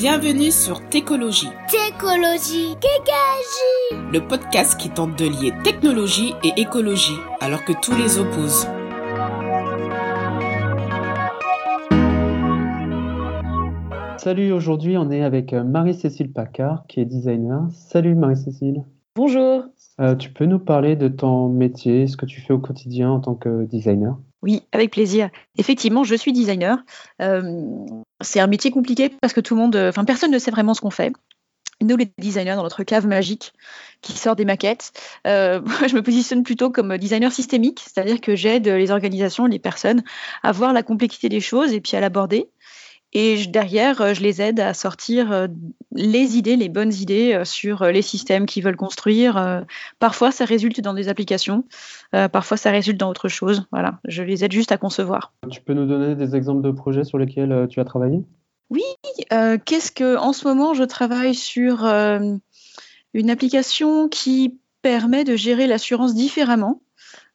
[0.00, 1.48] Bienvenue sur Técologie.
[1.68, 4.12] Técologie, Kékagie.
[4.12, 8.68] Le podcast qui tente de lier technologie et écologie alors que tous les opposent.
[14.18, 17.66] Salut, aujourd'hui on est avec euh, Marie-Cécile Paccard qui est designer.
[17.72, 18.84] Salut Marie-Cécile.
[19.16, 19.64] Bonjour.
[20.00, 23.18] Euh, tu peux nous parler de ton métier, ce que tu fais au quotidien en
[23.18, 24.16] tant que designer?
[24.42, 25.30] Oui, avec plaisir.
[25.56, 26.78] Effectivement, je suis designer.
[27.20, 27.86] Euh,
[28.20, 30.80] c'est un métier compliqué parce que tout le monde, enfin personne ne sait vraiment ce
[30.80, 31.12] qu'on fait.
[31.80, 33.52] Nous, les designers, dans notre cave magique
[34.00, 34.92] qui sort des maquettes,
[35.26, 40.02] euh, je me positionne plutôt comme designer systémique, c'est-à-dire que j'aide les organisations, les personnes
[40.42, 42.48] à voir la complexité des choses et puis à l'aborder.
[43.14, 45.46] Et derrière, euh, je les aide à sortir euh,
[45.92, 49.64] les idées, les bonnes idées euh, sur les systèmes qu'ils veulent construire.
[49.98, 51.64] Parfois, ça résulte dans des applications,
[52.12, 53.66] parfois, ça résulte dans autre chose.
[53.72, 55.32] Voilà, je les aide juste à concevoir.
[55.50, 58.22] Tu peux nous donner des exemples de projets sur lesquels tu as travaillé?
[58.70, 58.82] Oui,
[59.64, 66.14] qu'est-ce que en ce moment, je travaille sur une application qui permet de gérer l'assurance
[66.14, 66.82] différemment.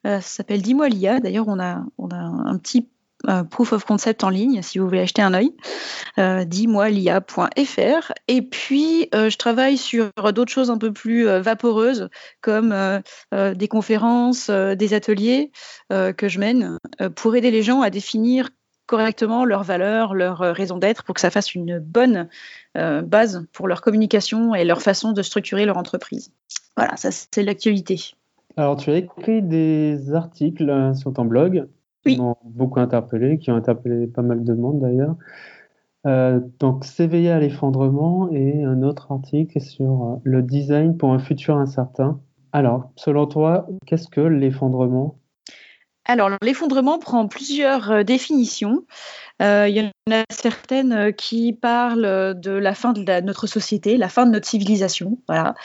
[0.04, 1.20] ça s'appelle Dis-moi l'IA.
[1.20, 2.88] D'ailleurs, on a, on a un petit
[3.30, 5.54] euh, proof of concept en ligne, si vous voulez acheter un œil.
[6.18, 8.12] Euh, dis-moi lia.fr.
[8.28, 12.10] Et puis, euh, je travaille sur d'autres choses un peu plus vaporeuses,
[12.42, 12.76] comme
[13.32, 15.52] des conférences, des ateliers
[15.90, 16.78] que je mène
[17.16, 18.50] pour aider les gens à définir
[18.86, 22.28] correctement leurs valeurs, leurs raisons d'être, pour que ça fasse une bonne
[22.76, 26.32] base pour leur communication et leur façon de structurer leur entreprise.
[26.76, 28.12] Voilà, ça c'est l'actualité.
[28.58, 31.68] Alors, tu as écrit des articles sur ton blog
[32.06, 35.16] qui m'ont beaucoup interpellé, qui ont interpellé pas mal de monde d'ailleurs.
[36.06, 41.20] Euh, donc, s'éveiller à l'effondrement et un autre article sur euh, le design pour un
[41.20, 42.20] futur incertain.
[42.52, 45.18] Alors, selon toi, qu'est-ce que l'effondrement?
[46.06, 48.84] Alors, l'effondrement prend plusieurs euh, définitions.
[49.40, 54.26] il y en a certaines qui parlent de la fin de notre société, la fin
[54.26, 55.20] de notre civilisation.
[55.28, 55.56] Voilà,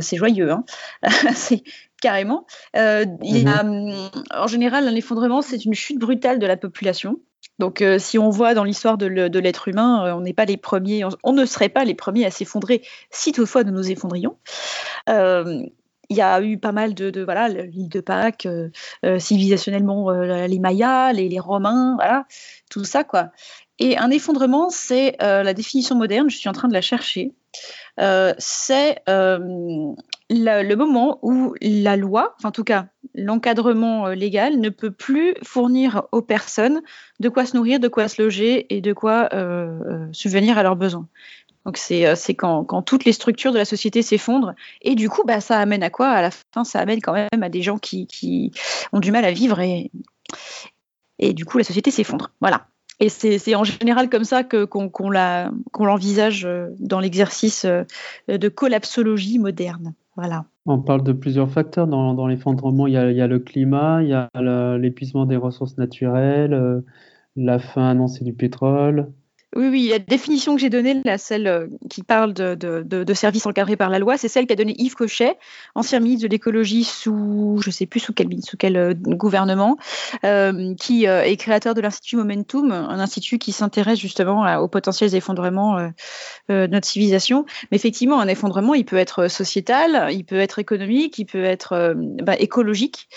[0.00, 0.50] c'est joyeux.
[0.52, 0.64] Hein
[1.34, 1.62] c'est
[2.00, 2.46] carrément.
[2.76, 4.10] Euh, il mhm.
[4.30, 7.20] en général, un effondrement, c'est une chute brutale de la population.
[7.58, 10.56] Donc, euh, si on voit dans l'histoire de, l'être humain, euh, on n'est pas les
[10.56, 14.36] premiers, on, ne serait pas les premiers à s'effondrer si toutefois nous nous effondrions.
[15.06, 18.48] il y a eu pas mal de, voilà l'île de Pâques,
[19.18, 22.24] civilisationnellement les Mayas, les, les, Romains, voilà
[22.70, 23.30] tout ça quoi.
[23.78, 26.28] Et un effondrement, c'est la définition moderne.
[26.28, 27.32] Je suis en train de la chercher.
[28.38, 29.02] c'est
[30.30, 36.04] le moment où la loi, en tout cas l'encadrement euh, légal, ne peut plus fournir
[36.12, 36.82] aux personnes
[37.18, 40.62] de quoi se nourrir, de quoi se loger et de quoi euh, euh, subvenir à
[40.62, 41.08] leurs besoins.
[41.66, 45.40] Donc c'est quand, quand, toutes les structures de la société s'effondrent et du coup bah,
[45.40, 46.08] ça amène à quoi?
[46.08, 48.52] À la fin ça amène quand même à des gens qui, qui
[48.92, 49.90] ont du mal à vivre et,
[51.18, 52.30] et du coup la société s'effondre.
[52.40, 52.66] Voilà.
[52.98, 56.48] Et c'est en général comme ça qu'on l'envisage
[56.78, 59.94] dans l'exercice de collapsologie moderne.
[60.66, 62.86] On parle de plusieurs facteurs dans, l'effondrement.
[62.86, 64.28] Il, y a le climat, il y a
[64.78, 66.82] l'épuisement des ressources naturelles, euh,
[67.36, 69.12] la fin annoncée du pétrole,
[69.56, 73.90] oui, oui, la définition que j'ai donnée, celle euh, qui parle de, services encadrés par
[73.90, 75.36] la loi, c'est celle qu'a donnée Yves Cochet,
[75.74, 79.76] ancien ministre de l'écologie sous, je ne sais plus sous quel, euh, gouvernement,
[80.24, 85.90] euh, qui est créateur de l'Institut Momentum, un institut qui s'intéresse justement aux potentiels effondrements
[86.48, 87.44] de notre civilisation.
[87.70, 91.94] Mais effectivement, un effondrement, il peut être sociétal, il peut être économique, il peut être
[92.22, 93.08] bah, écologique.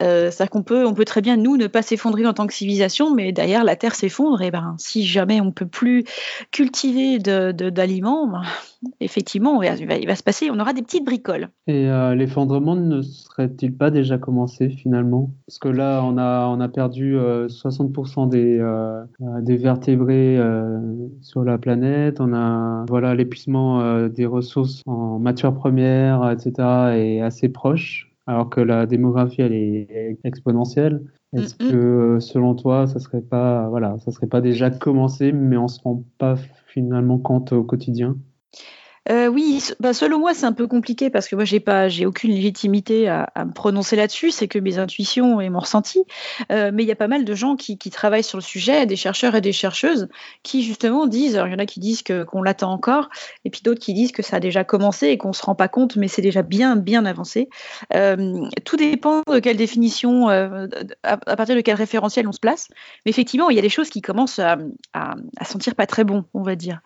[0.00, 2.54] Euh, C'est-à-dire qu'on peut, on peut très bien, nous, ne pas s'effondrer en tant que
[2.54, 4.40] civilisation, mais derrière, la Terre s'effondre.
[4.42, 6.04] Et ben, si jamais on peut plus
[6.50, 8.42] cultiver d'aliments, ben,
[9.00, 11.50] effectivement, il va, se passer, on aura des petites bricoles.
[11.66, 15.30] Et euh, l'effondrement ne serait-il pas déjà commencé finalement?
[15.46, 19.04] Parce que là, on a, perdu 60% euh,
[19.40, 20.38] des, vertébrés
[21.20, 22.18] sur la planète.
[22.20, 26.52] On a l'épuisement des ressources en matières premières, etc.,
[26.94, 31.02] est assez proche alors que la démographie elle est exponentielle.
[31.34, 35.68] Est-ce que selon toi, ça serait pas voilà, ça serait pas déjà commencé, mais on
[35.68, 38.16] se rend pas finalement compte au quotidien?
[39.10, 42.06] Euh, oui, bah, selon moi, c'est un peu compliqué parce que moi, j'ai pas, j'ai
[42.06, 44.30] aucune légitimité à, me prononcer là-dessus.
[44.30, 46.04] C'est que mes intuitions et mon ressenti.
[46.52, 48.96] Euh, mais il y a pas mal de gens qui, travaillent sur le sujet, des
[48.96, 50.08] chercheurs et des chercheuses,
[50.42, 51.40] qui justement disent.
[51.44, 53.08] il y en a qui disent qu'on l'attend encore,
[53.44, 55.68] et puis d'autres qui disent que ça a déjà commencé et qu'on se rend pas
[55.68, 57.48] compte, mais c'est déjà bien, bien avancé.
[57.94, 62.68] Euh, tout dépend de quelle définition, à, partir de quel référentiel on se place.
[63.04, 64.58] Mais effectivement, il y a des choses qui commencent à,
[64.94, 66.80] à sentir pas très bon, on va dire.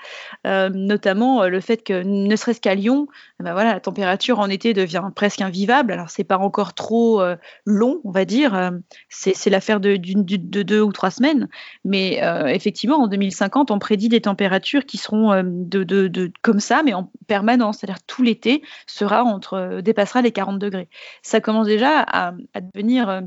[0.44, 3.08] notamment le fait que ne serait-ce qu'à Lyon,
[3.40, 5.92] ben voilà, la température en été devient presque invivable.
[5.92, 7.22] Alors c'est pas encore trop
[7.64, 8.72] long, on va dire.
[9.08, 11.48] C'est l'affaire de, de, deux ou trois semaines,
[11.84, 17.10] mais effectivement, en 2050, on prédit des températures qui seront de, comme ça, mais en
[17.26, 20.88] permanence, c'est-à-dire tout l'été sera entre dépassera les 40 degrés.
[21.22, 23.22] Ça commence déjà à devenir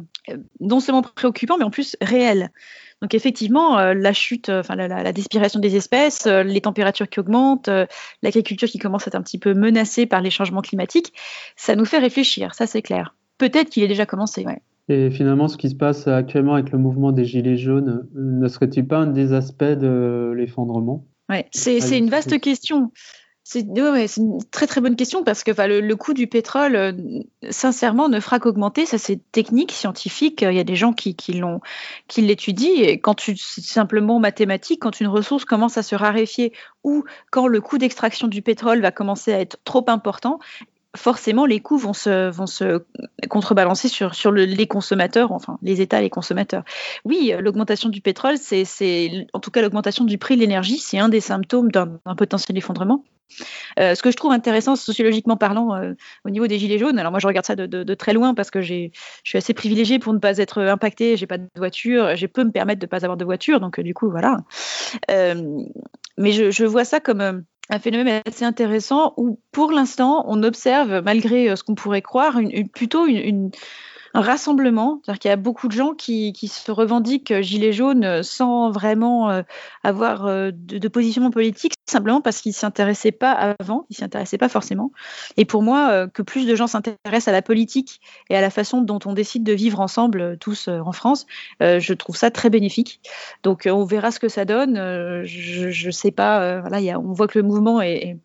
[0.59, 2.51] non seulement préoccupant, mais en plus réel.
[3.01, 7.07] Donc effectivement, euh, la chute, euh, enfin la, la, disparition des espèces, euh, les températures
[7.07, 7.69] qui augmentent,
[8.21, 11.13] l'agriculture qui commence à être un petit peu menacée par les changements climatiques,
[11.55, 13.15] ça nous fait réfléchir, ça c'est clair.
[13.37, 14.61] Peut-être qu'il est déjà commencé, ouais.
[14.89, 18.87] Et finalement, ce qui se passe actuellement avec le mouvement des Gilets jaunes, ne serait-il
[18.87, 22.91] pas un des aspects de l'effondrement Ouais, c'est une vaste question.
[23.51, 23.61] C'est
[24.17, 26.91] une très très bonne question parce que le, coût du pétrole, euh,
[27.49, 28.85] sincèrement, ne fera qu'augmenter.
[28.85, 30.43] Ça, c'est technique, scientifique.
[30.43, 31.15] Il y a des gens qui,
[32.17, 32.69] l'étudient.
[32.75, 36.53] Et quand tu, simplement mathématique, quand une ressource commence à se raréfier
[36.83, 40.37] ou quand le coût d'extraction du pétrole va commencer à être trop important,
[40.95, 42.83] forcément, les coûts vont se,
[43.31, 46.65] contrebalancer sur les consommateurs, enfin les États, les consommateurs.
[47.03, 51.09] Oui, l'augmentation du pétrole, c'est en tout cas l'augmentation du prix de l'énergie, c'est un
[51.09, 53.03] des symptômes d'un potentiel effondrement.
[53.79, 55.93] Euh, ce que je trouve intéressant sociologiquement parlant euh,
[56.25, 58.61] au niveau des gilets jaunes, alors moi je regarde ça de, très loin parce que
[58.61, 58.89] je
[59.23, 62.51] suis assez privilégiée pour ne pas être impactée, j'ai pas de voiture, je peux me
[62.51, 64.37] permettre de ne pas avoir de voiture, donc euh, du coup voilà.
[65.09, 71.55] mais je, vois ça comme un phénomène assez intéressant où, pour l'instant, on observe, malgré
[71.55, 73.51] ce qu'on pourrait croire, une, plutôt une,
[74.13, 75.01] un rassemblement.
[75.03, 79.41] C'est-à-dire qu'il y a beaucoup de gens qui, se revendiquent gilets jaunes sans vraiment euh,
[79.83, 83.97] avoir euh, de, positionnement politique, simplement parce qu'ils ne s'y intéressaient pas avant, ils ne
[83.97, 84.91] s'y intéressaient pas forcément.
[85.37, 88.49] Et pour moi, euh, que plus de gens s'intéressent à la politique et à la
[88.49, 91.25] façon dont on décide de vivre ensemble tous en France,
[91.59, 93.01] je trouve ça très bénéfique.
[93.43, 94.75] Donc on verra ce que ça donne.
[95.25, 96.61] je ne sais pas.
[96.61, 98.17] voilà, on voit que le mouvement est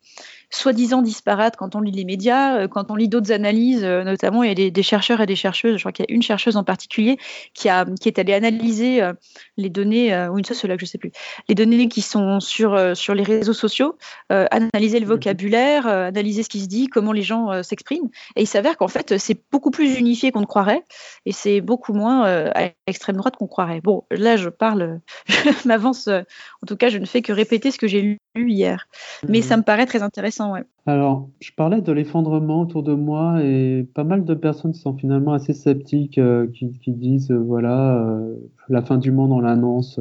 [0.49, 4.43] soi-disant disparates quand on lit les médias, euh, quand on lit d'autres analyses, euh, notamment
[4.43, 6.57] il y a des, chercheurs et des chercheuses, je crois qu'il y a une chercheuse
[6.57, 7.17] en particulier
[7.53, 9.13] qui, a, qui est allée analyser euh,
[9.57, 11.11] les données, ou une sociologue, je ne sais plus,
[11.49, 13.97] les données qui sont sur, sur les réseaux sociaux,
[14.29, 15.11] analyser le mhm.
[15.11, 18.09] vocabulaire, analyser ce qui se dit, comment les gens s'expriment.
[18.35, 20.83] Et il s'avère qu'en fait, c'est beaucoup plus unifié qu'on ne croirait,
[21.25, 23.81] et c'est beaucoup moins à l'extrême droite qu'on croirait.
[23.81, 27.77] Bon, là, je parle, je m'avance, en tout cas, je ne fais que répéter ce
[27.77, 28.87] que j'ai lu hier.
[29.27, 29.43] Mais mhm.
[29.43, 30.63] ça me paraît très intéressant, ouais.
[30.87, 35.33] Alors, je parlais de l'effondrement autour de moi et pas mal de personnes sont finalement
[35.33, 38.35] assez sceptiques, euh, qui, disent, euh, voilà, euh,
[38.69, 39.99] la fin du monde, on l'annonce,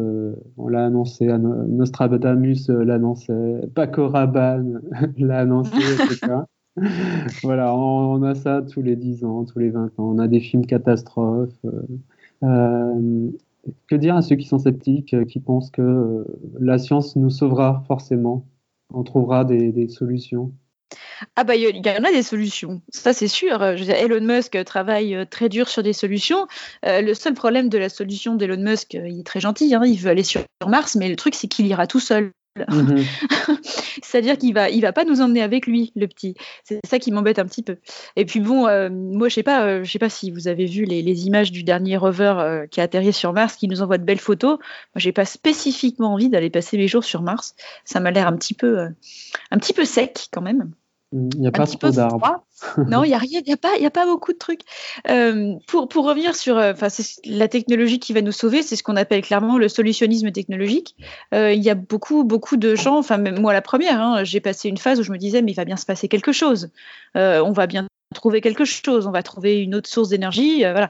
[0.59, 4.83] on l'a annoncé, Nostradamus l'annonçait, Paco Rabanne
[5.19, 6.33] l'a annoncé, etc.
[7.43, 9.91] voilà, on, a ça tous les 10 ans, tous les 20 ans.
[9.99, 11.53] On a des films catastrophes.
[13.89, 16.27] Que dire à ceux qui sont sceptiques, qui pensent que
[16.59, 18.47] la science nous sauvera forcément?
[18.93, 20.53] On trouvera des solutions
[21.37, 23.63] ah bah il y, en a des solutions, ça c'est sûr.
[23.63, 26.47] Elon Musk travaille euh, très dur sur des solutions.
[26.85, 29.83] Euh, le seul problème de la solution d'Elon Musk, euh, il est très gentil, hein,
[29.85, 32.31] il veut aller sur Mars, mais le truc c'est qu'il ira tout seul.
[32.57, 32.99] Mhm.
[34.03, 36.35] C'est-à-dire qu'il va, il va pas nous emmener avec lui, le petit.
[36.63, 37.77] C'est ça qui m'embête un petit peu.
[38.17, 41.27] Et puis bon, moi je sais pas, je sais pas si vous avez vu les,
[41.27, 44.59] images du dernier rover qui a atterri sur Mars, qui nous envoie de belles photos.
[44.59, 47.55] Moi j'ai pas spécifiquement envie d'aller passer mes jours sur Mars.
[47.85, 48.89] Ça m'a l'air un petit peu,
[49.51, 50.73] un petit peu sec quand même.
[51.15, 52.45] Il n'y a pas trop d'arbres.
[52.89, 54.63] non, il n'y a rien, il n'y a, pas, a pas beaucoup de trucs.
[55.09, 56.73] Euh, pour, pour revenir sur euh,
[57.25, 60.97] la technologie qui va nous sauver, c'est ce qu'on appelle clairement le solutionnisme technologique.
[61.33, 64.41] Euh, il y a beaucoup, beaucoup de gens, enfin, même moi la première, hein, j'ai
[64.41, 66.71] passé une phase où je me disais, mais il va bien se passer quelque chose.
[67.15, 70.61] on va bien trouver quelque chose, on va trouver une autre source d'énergie.
[70.63, 70.89] voilà.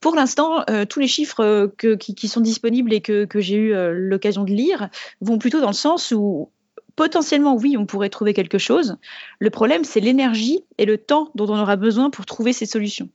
[0.00, 3.74] Pour l'instant, tous les chiffres que, qui, qui, sont disponibles et que, que j'ai eu
[3.92, 4.88] l'occasion de lire
[5.20, 6.50] vont plutôt dans le sens où
[7.00, 8.98] potentiellement, oui, on pourrait trouver quelque chose.
[9.38, 13.08] Le problème, c'est l'énergie et le temps dont on aura besoin pour trouver ces solutions.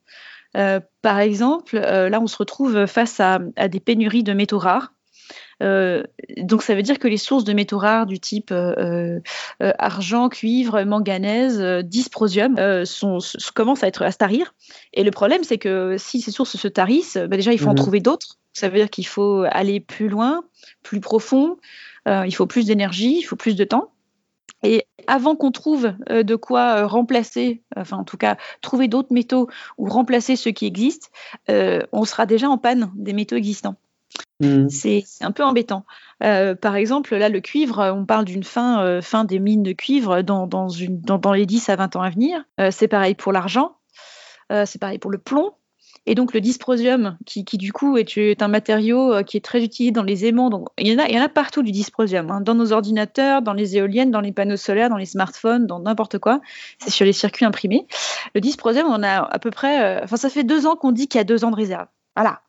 [0.58, 3.38] Euh, par exemple, euh, là, on se retrouve face à,
[3.68, 4.92] des pénuries de métaux rares.
[5.62, 6.02] Euh,
[6.38, 8.52] donc, ça veut dire que les sources de métaux rares du type
[9.60, 13.20] argent, cuivre, manganèse, dysprosium sont,
[13.54, 14.56] commencent à être à se tarir.
[14.94, 17.74] Et le problème, c'est que si ces sources se tarissent, bah, déjà, il faut en
[17.74, 17.78] mhm.
[17.78, 18.40] trouver d'autres.
[18.52, 20.44] Ça veut dire qu'il faut aller plus loin,
[20.82, 21.58] plus profond.
[22.08, 23.92] Euh, il faut plus d'énergie, il faut plus de temps.
[24.64, 29.14] Et avant qu'on trouve euh, de quoi euh, remplacer, enfin en tout cas trouver d'autres
[29.14, 29.48] métaux
[29.78, 31.08] ou remplacer ceux qui existent,
[31.48, 33.76] on sera déjà en panne des métaux existants.
[34.40, 34.70] Mmh.
[34.70, 35.86] C'est un peu embêtant.
[36.20, 40.48] par exemple, là, le cuivre, on parle d'une fin, fin des mines de cuivre dans,
[40.48, 42.44] dans, une, dans, les 10 à 20 ans à venir.
[42.72, 43.78] c'est pareil pour l'argent,
[44.50, 45.54] c'est pareil pour le plomb.
[46.08, 49.92] Et donc le dysprosium, qui, du coup est, un matériau euh, qui est très utilisé
[49.92, 50.50] dans les aimants.
[50.50, 52.42] Donc, il, y en a, il y en a partout du dysprosium, hein.
[52.42, 56.20] dans nos ordinateurs, dans les éoliennes, dans les panneaux solaires, dans les smartphones, dans n'importe
[56.20, 56.42] quoi.
[56.80, 57.88] C'est sur les circuits imprimés.
[58.36, 61.08] Le dysprosium, on a à peu près, euh, enfin ça fait deux ans qu'on dit
[61.08, 61.88] qu'il y a deux ans de réserve.
[62.16, 62.42] Voilà.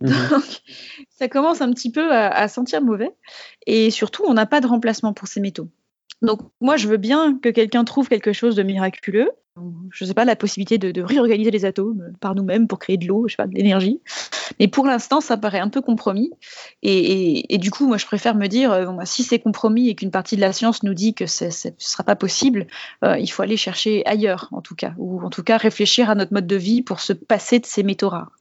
[0.00, 0.28] Mhm.
[0.30, 0.44] Donc,
[1.18, 3.14] ça commence un petit peu à sentir mauvais.
[3.66, 5.68] Et surtout, on n'a pas de remplacement pour ces métaux.
[6.22, 9.30] Donc moi, je veux bien que quelqu'un trouve quelque chose de miraculeux.
[9.90, 13.06] Je ne sais pas, la possibilité de, réorganiser les atomes par nous-mêmes pour créer de
[13.06, 14.00] l'eau, je sais pas, de l'énergie.
[14.60, 16.30] Mais pour l'instant, ça paraît un peu compromis.
[16.82, 20.10] Et, du coup, moi, je préfère me dire, euh, bah, si c'est compromis et qu'une
[20.10, 22.66] partie de la science nous dit que ce ne sera pas possible,
[23.04, 24.94] euh, il faut aller chercher ailleurs, en tout cas.
[24.98, 27.82] Ou en tout cas, réfléchir à notre mode de vie pour se passer de ces
[27.82, 28.32] métaux rares.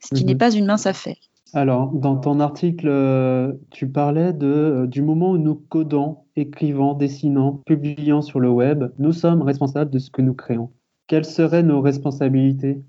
[0.00, 0.28] Ce qui mhm.
[0.28, 1.16] n'est pas une mince affaire.
[1.54, 6.92] Alors, dans ton article, euh, tu parlais de, euh, du moment où nous codons, écrivons,
[6.92, 10.70] dessinons, publions sur le web, nous sommes responsables de ce que nous créons.
[11.06, 12.82] Quelles seraient nos responsabilités?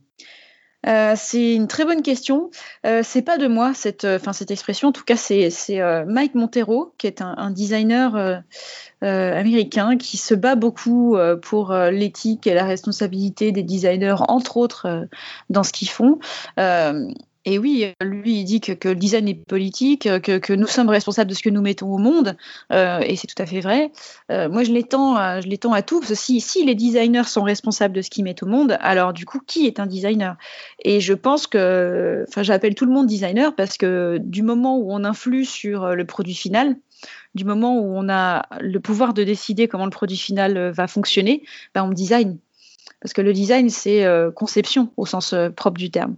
[0.87, 2.49] Euh, c'est une très bonne question.
[2.85, 4.89] Euh, c'est pas de moi cette, cette expression.
[4.89, 5.49] En tout cas, c'est
[6.07, 8.43] Mike Montero, qui est un, designer
[9.01, 15.07] américain qui se bat beaucoup pour l'éthique et la responsabilité des designers, entre autres,
[15.49, 16.19] dans ce qu'ils font.
[17.49, 21.33] Et oui, lui, il dit que, le design est politique, que, nous sommes responsables de
[21.33, 22.37] ce que nous mettons au monde,
[22.71, 23.91] euh, et c'est tout à fait vrai.
[24.31, 27.41] Euh, moi, je l'étends, à, je l'étends à tout, parce que si, les designers sont
[27.41, 30.37] responsables de ce qu'ils mettent au monde, alors du coup, qui est un designer?
[30.85, 34.93] Et je pense que, enfin, j'appelle tout le monde designer parce que du moment où
[34.93, 36.75] on influe sur le produit final,
[37.33, 41.41] du moment où on a le pouvoir de décider comment le produit final va fonctionner,
[41.73, 42.37] ben on design.
[43.01, 46.15] Parce que le design, c'est euh, conception au sens propre du terme.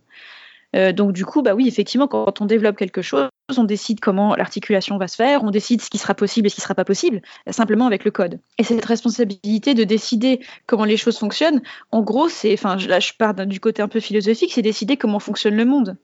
[0.75, 4.35] Euh, donc du coup, bah oui, effectivement, quand on développe quelque chose, on décide comment
[4.35, 6.75] l'articulation va se faire, on décide ce qui sera possible et ce qui ne sera
[6.75, 8.39] pas possible, euh, simplement avec le code.
[8.57, 11.61] Et cette responsabilité de décider comment les choses fonctionnent,
[11.91, 15.19] en gros, c'est, enfin, là je pars du côté un peu philosophique, c'est décider comment
[15.19, 15.97] fonctionne le monde.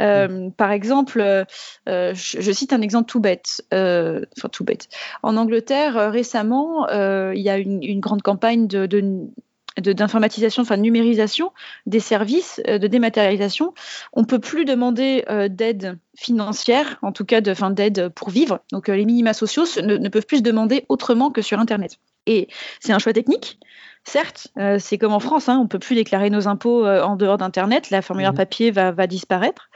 [0.00, 1.44] Euh, par exemple,
[1.86, 4.88] je, cite un exemple tout bête, enfin tout bête.
[5.22, 9.28] En Angleterre, récemment, il y a une, une grande campagne de, de
[9.78, 11.52] d'informatisation, enfin de numérisation
[11.86, 13.74] des services, euh, de dématérialisation,
[14.12, 18.60] on peut plus demander euh, d'aide financière, en tout cas de, fin, d'aide pour vivre.
[18.70, 21.98] Donc euh, les minima sociaux ne, ne, peuvent plus se demander autrement que sur Internet.
[22.26, 22.48] Et
[22.80, 23.58] c'est un choix technique,
[24.04, 27.02] Certes, euh, c'est comme en France, hein, on ne peut plus déclarer nos impôts euh,
[27.02, 28.36] en dehors d'Internet, la formulaire mmh.
[28.36, 29.70] papier va, disparaître,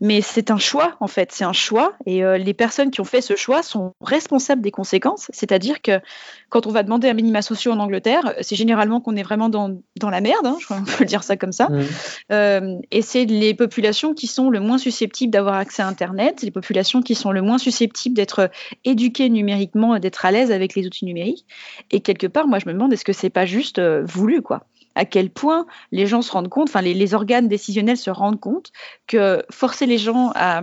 [0.00, 3.04] mais c'est un choix en fait, c'est un choix, et euh, les personnes qui ont
[3.04, 6.00] fait ce choix sont responsables des conséquences, c'est-à-dire que
[6.48, 9.78] quand on va demander un minima social en Angleterre, c'est généralement qu'on est vraiment dans,
[10.02, 12.80] la merde, hein, je crois peut dire ça comme ça, mmh.
[12.90, 17.00] et c'est les populations qui sont le moins susceptibles d'avoir accès à Internet, les populations
[17.00, 18.50] qui sont le moins susceptibles d'être
[18.84, 21.46] éduquées numériquement d'être à l'aise avec les outils numériques,
[21.92, 24.64] et quelque part, moi je me demande, est-ce que c'est pas juste euh, voulu, quoi.
[24.94, 28.72] À quel point les gens se rendent compte, enfin les, organes décisionnels se rendent compte
[29.06, 30.60] que forcer les gens à,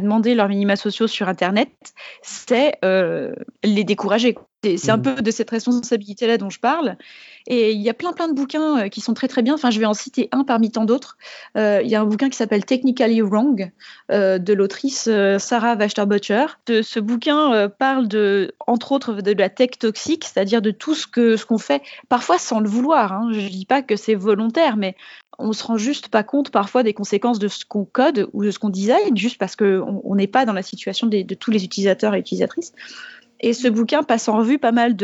[0.00, 1.70] demander leurs minima sociaux sur Internet,
[2.20, 3.32] c'est euh,
[3.64, 4.36] les décourager.
[4.64, 5.02] C'est un mmh.
[5.02, 6.96] peu de cette responsabilité-là dont je parle.
[7.46, 9.54] Et il y a plein, plein de bouquins euh, qui sont très, très bien.
[9.54, 11.16] Enfin, je vais en citer un parmi tant d'autres.
[11.56, 13.70] Euh, il y a un bouquin qui s'appelle Technically Wrong
[14.10, 16.46] euh, de l'autrice Sarah Wachter-Butcher.
[16.68, 21.36] Ce bouquin parle, de, entre autres, de la tech toxique, c'est-à-dire de tout ce qu'on
[21.36, 23.12] ce qu'on fait, parfois sans le vouloir.
[23.12, 23.28] Hein.
[23.32, 24.96] Je ne dis pas que c'est volontaire, mais
[25.38, 28.50] on se rend juste pas compte parfois des conséquences de ce qu'on code ou de
[28.50, 32.14] ce qu'on design, juste parce qu'on n'est pas dans la situation de tous les utilisateurs
[32.14, 32.72] et utilisatrices.
[33.40, 34.96] Et ce bouquin passe en revue pas mal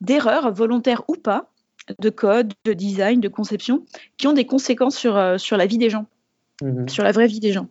[0.00, 1.50] d'erreurs, volontaires ou pas,
[1.98, 3.84] de code, de design, de conception,
[4.16, 6.06] qui ont des conséquences sur, euh, sur la vie des gens.
[6.60, 6.88] Mhm.
[6.88, 7.68] sur la vraie vie des gens.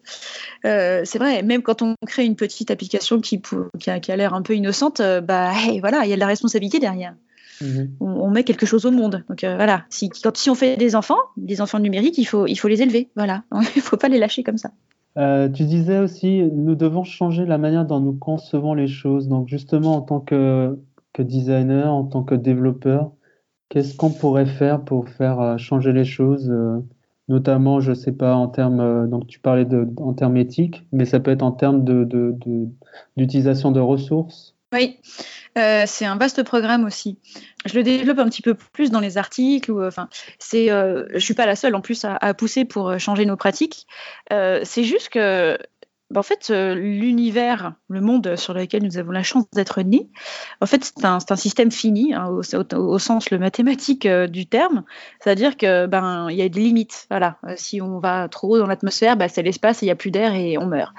[0.66, 3.42] Euh, c'est vrai, même quand on crée une petite application qui,
[3.80, 6.80] qui a, l'air un peu innocente, euh, bah voilà, il y a de la responsabilité
[6.80, 7.16] derrière.
[7.62, 7.92] Mhm.
[8.02, 9.24] On, met quelque chose au monde.
[9.30, 12.56] Donc voilà, si, quand, si on fait des enfants, des enfants numériques, il faut, il
[12.56, 13.10] faut les élever.
[13.16, 14.72] Voilà, il ne faut pas les lâcher comme ça.
[15.18, 19.28] Euh, tu disais aussi, nous devons changer la manière dont nous concevons les choses.
[19.28, 20.80] Donc justement, en tant que,
[21.14, 23.12] que designer, en tant que développeur,
[23.70, 26.80] qu'est-ce qu'on pourrait faire pour faire euh, changer les choses euh,
[27.28, 31.06] Notamment, je ne sais pas, en termes, donc tu parlais de, en termes éthiques, mais
[31.06, 31.86] ça peut être en termes
[33.16, 34.56] d'utilisation de, de, de ressources.
[34.74, 34.98] Oui,
[35.58, 37.18] euh, c'est un vaste programme aussi.
[37.66, 39.72] Je le développe un petit peu plus dans les articles.
[39.72, 42.98] Ou, enfin, c'est, euh, je suis pas la seule en plus à, à pousser pour
[43.00, 43.88] changer nos pratiques.
[44.32, 45.58] Euh, c'est juste que
[46.12, 50.10] bah, en fait, euh, l'univers, le monde sur lequel nous avons la chance d'être nés,
[50.60, 52.42] en fait, c'est un, système fini, hein, au,
[52.76, 54.84] au, sens le mathématique euh, du terme.
[55.22, 57.08] C'est-à-dire que ben il y a des limites.
[57.10, 59.96] Voilà, euh, si on va trop haut dans l'atmosphère, ben, c'est l'espace, il n'y a
[59.96, 60.94] plus d'air et on meurt.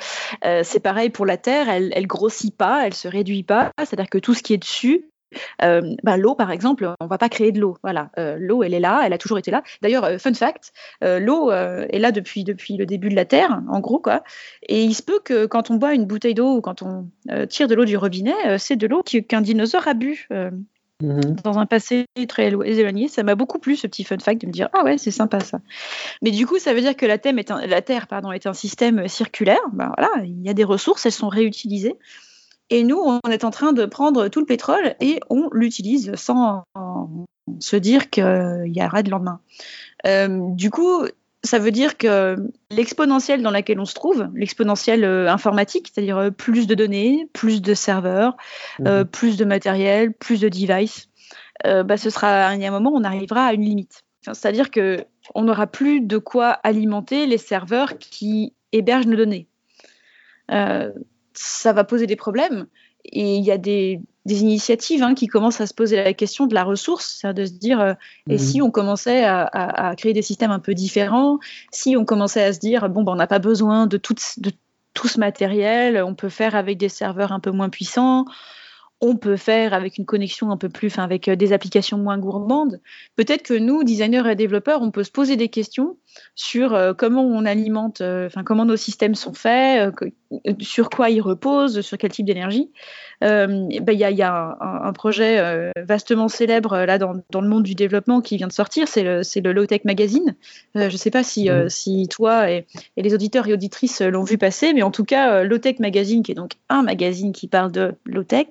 [0.63, 3.71] c'est pareil pour la Terre, elle, elle grossit pas, elle se réduit pas.
[3.79, 5.12] C'est-à-dire que tout ce qui est dessus
[5.61, 7.77] bah, l'eau, par exemple, on va pas créer de l'eau.
[7.83, 9.63] Voilà, l'eau, elle est là, elle a toujours été là.
[9.81, 13.99] D'ailleurs, fun fact, l'eau est là depuis depuis le début de la Terre, en gros
[13.99, 14.23] quoi.
[14.63, 17.09] Et il se peut que quand on boit une bouteille d'eau ou quand on
[17.49, 20.29] tire de l'eau du robinet, c'est de l'eau qu'un dinosaure a bu.
[21.03, 21.37] Mhm.
[21.43, 23.09] dans un passé très éloigné.
[23.09, 25.41] Ça m'a beaucoup plu ce petit fun fact de me dire ah ouais c'est sympa
[25.41, 25.61] ça.
[26.23, 28.53] Mais du coup ça veut dire que la, thème est la Terre pardon est un
[28.53, 29.61] système circulaire.
[29.73, 31.97] Ben voilà il y a des ressources elles sont réutilisées
[32.73, 36.65] et nous on est en train de prendre tout le pétrole et on l'utilise sans
[37.61, 39.41] se dire qu'il y aura de lendemain.
[40.07, 41.05] Euh, du coup
[41.45, 42.37] ça veut dire que
[42.71, 47.61] l'exponentielle dans laquelle on se trouve, l'exponentielle euh, informatique, c'est-à-dire euh, plus de données, plus
[47.61, 48.37] de serveurs,
[48.87, 49.09] euh, mhm.
[49.09, 51.09] plus de matériel, plus de devices,
[51.65, 54.03] bah, ce sera à un moment on arrivera à une limite.
[54.25, 55.05] c'est-à-dire que
[55.37, 59.47] on n'aura plus de quoi alimenter les serveurs qui hébergent nos données.
[61.35, 62.67] Ça va poser des problèmes
[63.05, 66.55] et il y a des, initiatives hein, qui commencent à se poser la question de
[66.55, 67.95] la ressource, de se dire, euh,
[68.29, 68.39] et mhm.
[68.39, 71.39] si on commençait à, créer des systèmes un peu différents,
[71.73, 74.53] si on commençait à se dire, bon, ben, on n'a pas besoin de tout, de
[74.95, 78.27] tout ce matériel, on peut faire avec des serveurs un peu moins puissants,
[79.01, 82.19] on peut faire avec une connexion un peu plus, enfin avec euh, des applications moins
[82.19, 82.81] gourmandes.
[83.17, 85.97] Peut-être que nous, designers et développeurs, on peut se poser des questions
[86.35, 89.93] sur euh, comment on alimente, euh, enfin comment nos systèmes sont faits,
[90.61, 92.71] sur quoi ils reposent, sur quel type d'énergie.
[93.21, 98.37] Ben, il y a, un, projet vastement célèbre là dans, le monde du développement qui
[98.37, 100.35] vient de sortir, c'est le, le Low Tech Magazine.
[100.75, 102.67] je ne sais pas si, si toi et,
[102.97, 106.33] les auditeurs et auditrices l'ont vu passer, mais en tout cas, Low Tech Magazine, qui
[106.33, 108.49] est donc un magazine qui parle de low tech,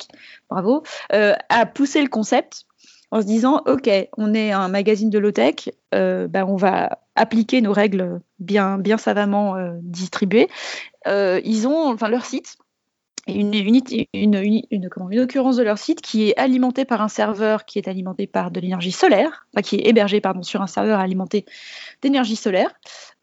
[0.50, 2.65] bravo, a poussé le concept
[3.12, 7.62] en se disant ok, on est un magazine de low tech, ben on va appliquer
[7.62, 10.50] nos règles bien, savamment euh, distribuées.
[11.08, 12.58] Euh, ils ont, enfin, leur site,
[13.27, 13.53] une,
[15.20, 18.60] occurrence de leur site qui est alimenté par un serveur qui est alimenté par de
[18.60, 21.46] l'énergie solaire, qui est hébergé sur un serveur alimenté
[22.01, 22.74] d'énergie solaire,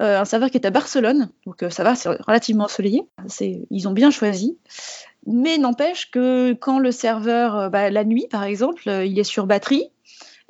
[0.01, 3.03] euh, un serveur qui est à Barcelone, donc ça va, c'est relativement ensoleillé,
[3.71, 4.57] ils ont bien choisi.
[5.27, 9.91] Mais n'empêche que quand le serveur, bah, la nuit par exemple, il est sur batterie,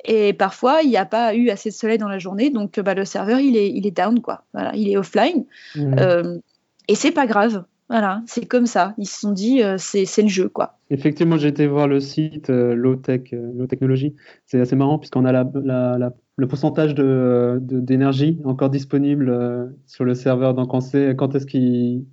[0.05, 2.93] et parfois, il n'y a pas eu assez de soleil dans la journée, donc bah,
[2.93, 4.43] le serveur, il est, il est down, quoi.
[4.53, 5.45] Voilà, il est offline.
[5.75, 5.95] Mmh.
[5.99, 6.37] Euh,
[6.87, 7.63] et c'est pas grave.
[7.89, 8.93] Voilà, c'est comme ça.
[8.99, 10.77] Ils se sont dit, euh, c'est le jeu, quoi.
[10.91, 14.15] Effectivement, j'ai été voir le site euh, Low Tech, euh, Low Technology.
[14.45, 20.53] C'est assez marrant puisqu'on a la, le pourcentage d'énergie de, encore disponible sur le serveur.
[20.53, 22.05] Donc, on sait quand est-ce qu'il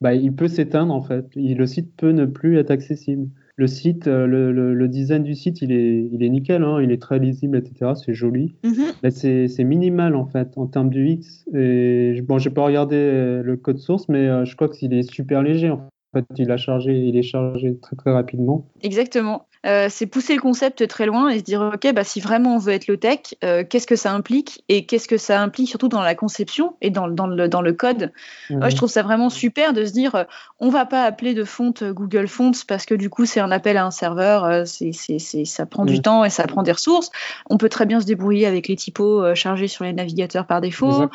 [0.00, 1.26] bah, il peut s'éteindre, en fait.
[1.34, 5.72] le site peut ne plus être accessible le site, euh, le, design du site, il
[5.72, 7.92] est, il est nickel, hein, il est très lisible, etc.
[7.94, 8.56] C'est joli.
[8.64, 9.10] Mhm.
[9.10, 11.44] c'est minimal en fait en termes du X.
[11.54, 15.02] Et bon, j'ai pas regardé euh, le code source, mais euh, je crois qu'il est
[15.02, 15.70] super léger.
[15.70, 18.66] En fait, il a chargé, il est chargé très très rapidement.
[18.82, 19.46] Exactement.
[19.66, 22.58] Euh, c'est pousser le concept très loin et se dire ok bah si vraiment on
[22.58, 25.88] veut être low tech euh, qu'est-ce que ça implique et qu'est-ce que ça implique surtout
[25.88, 28.12] dans la conception et dans, dans, le, dans le code
[28.50, 28.76] Moi, je mhm.
[28.76, 30.24] trouve ça vraiment super de se dire euh,
[30.58, 33.78] on va pas appeler de fonte Google Fonts parce que du coup c'est un appel
[33.78, 36.02] à un serveur c'est, c'est, ça prend du mhm.
[36.02, 37.10] temps et ça prend des ressources
[37.48, 41.08] on peut très bien se débrouiller avec les typos chargés sur les navigateurs par défaut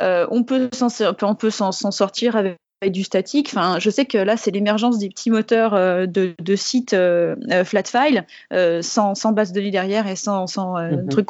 [0.00, 0.88] on peut s'en,
[1.22, 2.56] on peut s'en sortir avec
[2.88, 3.48] du statique.
[3.48, 7.64] Enfin, je sais que là, c'est l'émergence des petits moteurs euh, de, sites euh, euh,
[7.64, 8.24] flat file,
[8.82, 11.08] sans, base de données derrière et sans, sans mhm.
[11.08, 11.26] trucs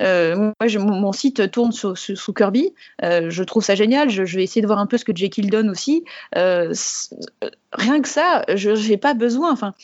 [0.00, 2.72] moi, mon, site tourne sous, Kirby.
[3.02, 4.10] je trouve ça génial.
[4.10, 6.04] Je, vais essayer de voir un peu ce que Jekyll donne aussi.
[6.34, 9.52] rien que ça, je n'ai pas besoin.
[9.52, 9.74] Enfin,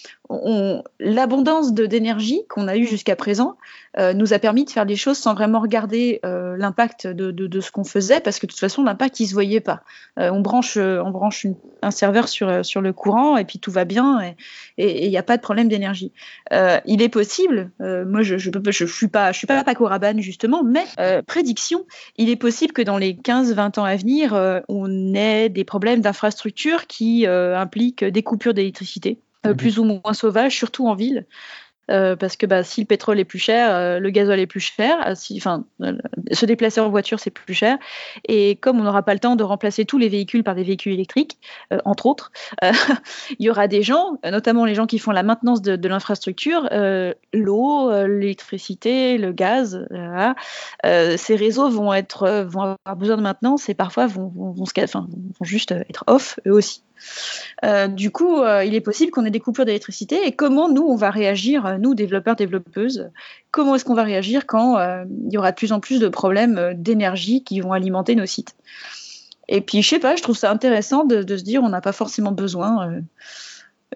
[1.00, 3.56] l'abondance d'énergie qu'on a eue jusqu'à présent
[3.98, 7.70] euh, nous a permis de faire des choses sans vraiment regarder euh, l'impact de, ce
[7.70, 9.82] qu'on faisait, parce que de toute façon, l'impact, il ne se voyait pas.
[10.18, 11.46] Euh, on branche, on branche
[11.82, 14.34] un serveur sur, le courant, et puis tout va bien,
[14.78, 16.12] et il n'y a pas de problème d'énergie.
[16.50, 20.86] il est possible, moi je ne je suis pas Paco Rabanne, justement, mais
[21.26, 21.84] prédiction,
[22.16, 26.86] il est possible que dans les 15-20 ans à venir, on ait des problèmes d'infrastructure
[26.86, 29.18] qui impliquent des coupures d'électricité.
[29.44, 29.56] Mhm.
[29.56, 31.26] plus ou moins sauvages, surtout en ville.
[31.90, 34.60] Euh, parce que bah, si le pétrole est plus cher, euh, le gazole est plus
[34.60, 35.64] cher, euh, enfin,
[36.32, 37.78] se déplacer en voiture c'est plus cher,
[38.26, 40.92] et comme on n'aura pas le temps de remplacer tous les véhicules par des véhicules
[40.92, 41.38] électriques,
[41.84, 45.88] entre autres, il y aura des gens, notamment les gens qui font la maintenance de,
[45.88, 46.68] l'infrastructure,
[47.32, 49.86] l'eau, l'électricité, le gaz,
[50.82, 54.54] ces réseaux vont avoir besoin de maintenance et parfois vont
[55.42, 56.82] juste être off eux aussi.
[57.64, 60.26] Euh, du coup, euh, il est possible qu'on ait des coupures d'électricité.
[60.26, 63.10] Et comment nous, on va réagir, euh, nous, développeurs, développeuses,
[63.50, 66.74] comment est-ce qu'on va réagir quand il y aura de plus en plus de problèmes
[66.74, 68.54] d'énergie qui vont alimenter nos sites
[69.48, 71.92] Et puis, je sais pas, je trouve ça intéressant de, se dire on n'a pas
[71.92, 73.00] forcément besoin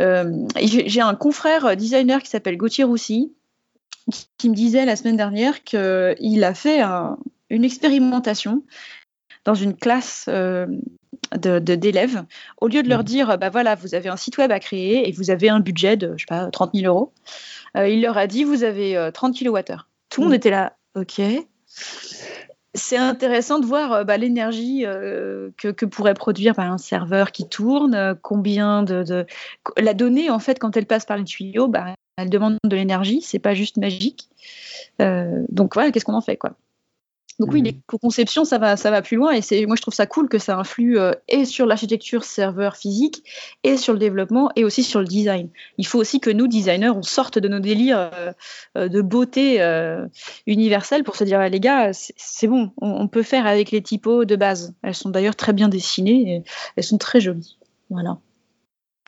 [0.01, 3.33] J'ai un confrère designer qui s'appelle Gauthier Roussy,
[4.39, 6.81] qui me disait la semaine dernière qu'il a fait
[7.51, 8.63] une expérimentation
[9.45, 10.29] dans une classe
[11.37, 12.25] d'élèves,
[12.61, 13.05] au lieu de leur mmh.
[13.05, 15.97] dire, bah voilà, vous avez un site web à créer et vous avez un budget
[15.97, 17.13] de, je sais pas, 30 000 euros,
[17.77, 19.77] euh, il leur a dit, vous avez 30 euh, kWh.
[20.11, 20.37] Tout le monde mmh.
[20.37, 21.21] était là, ok.
[22.75, 24.85] C'est intéressant de voir bah, l'énergie
[25.57, 29.27] que, pourrait produire bah, un serveur qui tourne, combien de,
[29.77, 33.21] La donnée, en fait, quand elle passe par les tuyaux, bah, elle demande de l'énergie,
[33.23, 34.29] c'est pas juste magique.
[35.01, 36.55] donc voilà, qu'est-ce qu'on en fait, quoi?
[37.39, 37.67] Donc oui, mhm.
[37.67, 40.39] l'éco-conception, ça va, ça va plus loin et c'est, moi je trouve ça cool que
[40.39, 43.23] ça influe euh, et sur l'architecture serveur physique
[43.63, 45.49] et sur le développement et aussi sur le design.
[45.77, 48.33] Il faut aussi que nous, designers, on sorte de nos délires euh,
[48.77, 49.29] euh, de beauté
[50.47, 54.37] universelle pour se dire, les gars, c'est bon, on, peut faire avec les typos de
[54.37, 54.75] base.
[54.83, 56.43] Elles sont d'ailleurs très bien dessinées et
[56.77, 57.59] elles sont très jolies.
[57.91, 58.19] Voilà.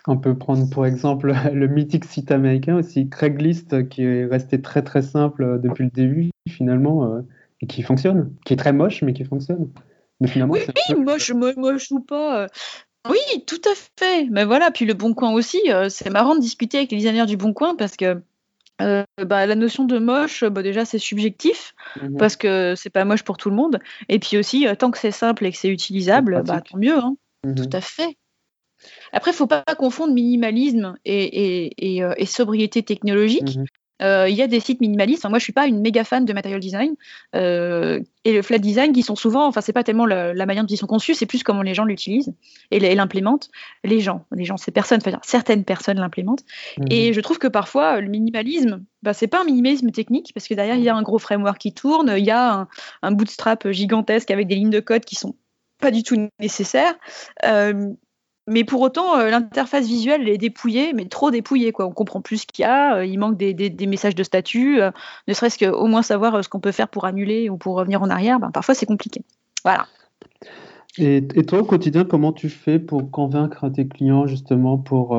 [0.07, 4.83] On peut prendre pour exemple le mythique site américain aussi, Craigslist, qui est resté très
[4.83, 6.31] très simple depuis le début.
[6.49, 7.23] Finalement,
[7.69, 9.71] qui fonctionne, qui est très moche, mais qui fonctionne.
[10.21, 12.43] Mais finalement, oui, oui moche, moche ou pas.
[12.43, 12.49] Euh,
[13.09, 14.27] oui, tout à fait.
[14.31, 17.27] Mais voilà, puis le Bon Coin aussi, euh, c'est marrant de discuter avec les designers
[17.27, 18.23] du Bon Coin parce que
[18.83, 22.17] euh, bah, la notion de moche, bah, déjà c'est subjectif mhm.
[22.17, 23.79] parce que c'est pas moche pour tout le monde.
[24.09, 26.99] Et puis aussi, tant que c'est simple et que c'est utilisable, bah, tant mieux.
[26.99, 27.17] Hein.
[27.45, 27.55] Mhm.
[27.55, 28.17] Tout à fait.
[29.13, 33.57] Après, il faut pas confondre minimalisme et, et, sobriété technologique.
[33.57, 33.65] Mhm.
[34.03, 35.29] Euh, il y a des sites minimalistes.
[35.29, 36.95] moi, je suis pas une méga fan de material design
[37.35, 40.73] euh, et le flat design qui sont souvent, enfin, c'est pas tellement la, manière dont
[40.73, 42.33] ils sont conçus, c'est plus comment les gens l'utilisent
[42.71, 43.51] et l'implémentent.
[43.85, 46.45] Les gens, les gens, ces personnes, enfin, certaines personnes l'implémentent.
[46.79, 46.87] Mhm.
[46.91, 50.55] Et je trouve que parfois, le minimalisme, bah, c'est pas un minimalisme technique parce que
[50.55, 52.69] derrière, il y a un gros framework qui tourne, il y a un,
[53.03, 55.35] un, bootstrap gigantesque avec des lignes de code qui sont
[55.81, 56.95] pas du tout nécessaires.
[57.45, 57.89] Euh,
[58.51, 61.71] mais pour autant, euh, l'interface visuelle est dépouillée, mais trop dépouillée.
[61.71, 61.87] Quoi.
[61.87, 64.91] On comprend plus ce qu'il y a, euh, il manque des, messages de statut, euh,
[65.29, 68.11] ne serait-ce qu'au moins savoir ce qu'on peut faire pour annuler ou pour revenir en
[68.11, 68.41] arrière.
[68.41, 69.23] Ben, parfois, c'est compliqué.
[69.65, 69.87] Voilà.
[70.99, 75.17] Et, toi, au quotidien, comment tu fais pour convaincre tes clients justement pour,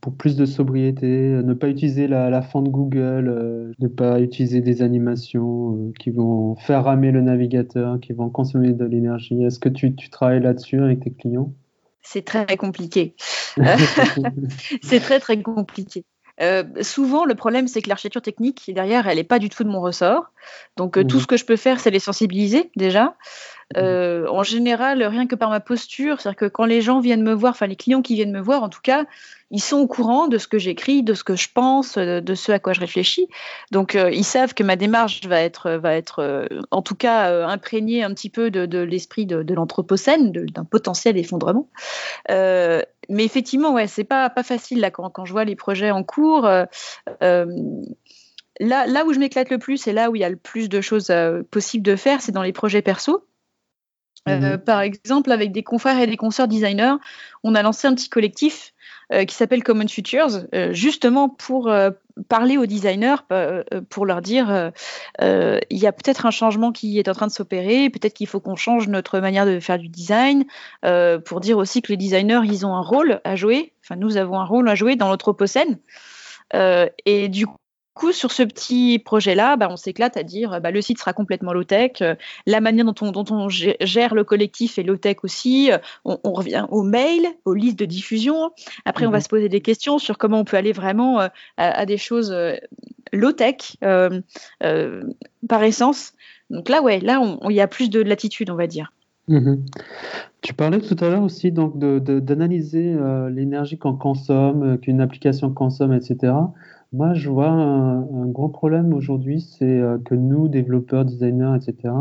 [0.00, 5.92] pour plus de sobriété, ne pas utiliser la, fente Google, ne pas utiliser des animations
[6.00, 9.44] qui vont faire ramer le navigateur, qui vont consommer de l'énergie?
[9.44, 11.52] Est-ce que tu travailles là-dessus avec tes clients?
[12.02, 13.14] C'est très compliqué.
[14.82, 16.04] c'est très très compliqué.
[16.42, 19.68] Euh, souvent, le problème, c'est que l'architecture technique, derrière, elle n'est pas du tout de
[19.68, 20.24] mon ressort.
[20.76, 21.22] Donc, euh, tout mhm.
[21.22, 23.14] ce que je peux faire, c'est les sensibiliser déjà.
[23.76, 27.32] Euh, en général, rien que par ma posture, c'est-à-dire que quand les gens viennent me
[27.32, 29.04] voir, enfin les clients qui viennent me voir, en tout cas,
[29.50, 32.52] ils sont au courant de ce que j'écris, de ce que je pense, de ce
[32.52, 33.28] à quoi je réfléchis.
[33.70, 37.46] Donc, euh, ils savent que ma démarche va être, va être euh, en tout cas,
[37.46, 41.68] imprégnée un petit peu de, l'esprit de, l'anthropocène, d'un potentiel effondrement.
[43.08, 46.04] Mais effectivement, ouais, c'est pas pas facile là quand, quand, je vois les projets en
[46.04, 46.48] cours.
[48.60, 50.68] Là, là, où je m'éclate le plus et là où il y a le plus
[50.68, 51.12] de choses
[51.50, 53.26] possibles de faire, c'est dans les projets perso.
[54.28, 54.58] Euh, mhm.
[54.58, 56.94] par exemple, avec des confrères et des consoeurs designers,
[57.42, 58.72] on a lancé un petit collectif
[59.12, 61.72] euh, qui s'appelle Common Futures, euh, justement pour
[62.28, 63.16] parler aux designers,
[63.90, 64.72] pour leur dire
[65.20, 68.40] il y a peut-être un changement qui est en train de s'opérer, peut-être qu'il faut
[68.40, 70.44] qu'on change notre manière de faire du design,
[71.24, 74.38] pour dire aussi que les designers, ils ont un rôle à jouer, enfin nous avons
[74.38, 75.78] un rôle à jouer dans l'anthropocène.
[76.54, 77.46] et du
[77.94, 81.12] coup, coup, sur ce petit projet-là, bah, on s'éclate à dire bah, le site sera
[81.12, 82.14] complètement low-tech, euh,
[82.46, 86.66] la manière dont on, dont on, gère le collectif est low-tech aussi, euh, on, revient
[86.70, 88.50] aux mails, aux listes de diffusion.
[88.84, 89.22] Après, on va mhm.
[89.22, 92.34] se poser des questions sur comment on peut aller vraiment euh, à, des choses
[93.12, 93.76] low-tech
[95.48, 96.12] par essence.
[96.50, 98.92] Donc là, ouais, là, il y a plus de latitude, on va dire.
[99.28, 99.64] Mhm.
[100.40, 102.96] Tu parlais tout à l'heure aussi donc d'analyser
[103.30, 106.32] l'énergie qu'on consomme, qu'une application consomme, etc.
[106.92, 111.94] Moi, je vois un, gros problème aujourd'hui, c'est euh, que nous, développeurs, designers, etc.,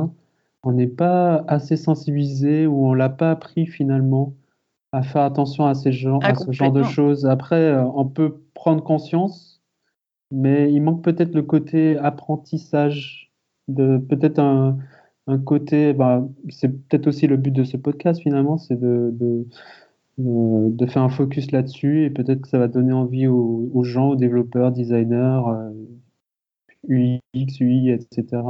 [0.64, 4.34] on n'est pas assez sensibilisés ou on l'a pas appris finalement
[4.92, 7.26] à faire attention à, ces genres, ah, à ce genre de choses.
[7.26, 9.62] Après, euh, on peut prendre conscience,
[10.30, 13.32] mais il manque peut-être le côté apprentissage,
[13.70, 14.78] de peut-être un,
[15.46, 19.48] côté, bah, c'est peut-être aussi le but de ce podcast finalement, c'est de,
[20.26, 24.10] euh, de faire un focus là-dessus et peut-être que ça va donner envie aux, gens,
[24.10, 25.42] aux développeurs, designers,
[26.88, 28.42] UX, euh, UI, etc.,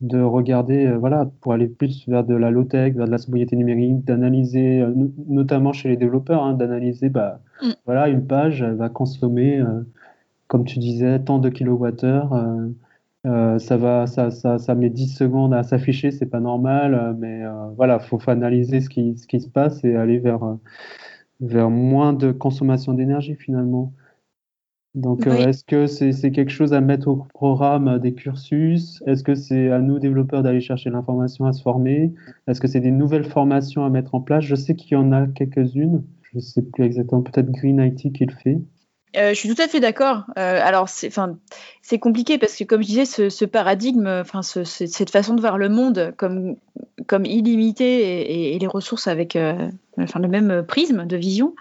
[0.00, 3.54] de regarder, euh, voilà, pour aller plus vers de la low-tech, vers de la sobriété
[3.56, 4.84] numérique, d'analyser,
[5.28, 7.70] notamment chez les développeurs, hein, d'analyser, bah, mm.
[7.84, 9.62] voilà, une page va consommer,
[10.46, 12.32] comme tu disais, tant de kilowattheures.
[13.26, 17.12] Euh, ça va, ça, ça, ça, met 10 secondes à s'afficher, c'est pas normal, euh,
[17.18, 20.56] mais euh, voilà, faut, analyser ce qui, ce qui se passe et aller vers,
[21.40, 23.92] vers moins de consommation d'énergie finalement.
[24.94, 29.00] Donc, euh, est-ce que c'est quelque chose à mettre au programme euh, des cursus?
[29.06, 32.12] Est-ce que c'est à nous, développeurs, d'aller chercher l'information, à se former?
[32.48, 34.44] Est-ce que c'est des nouvelles formations à mettre en place?
[34.44, 36.02] Je sais qu'il y en a quelques-unes.
[36.22, 37.22] Je ne sais plus exactement.
[37.22, 38.60] Peut-être Green IT qui le fait.
[39.16, 40.24] Euh, je suis tout à fait d'accord.
[40.38, 45.40] Euh, alors, c'est compliqué parce que, comme je disais, ce, paradigme, enfin, cette façon de
[45.40, 46.56] voir le monde comme,
[47.06, 49.68] comme illimité et, les ressources avec euh,
[49.98, 51.54] enfin, le même prisme de vision,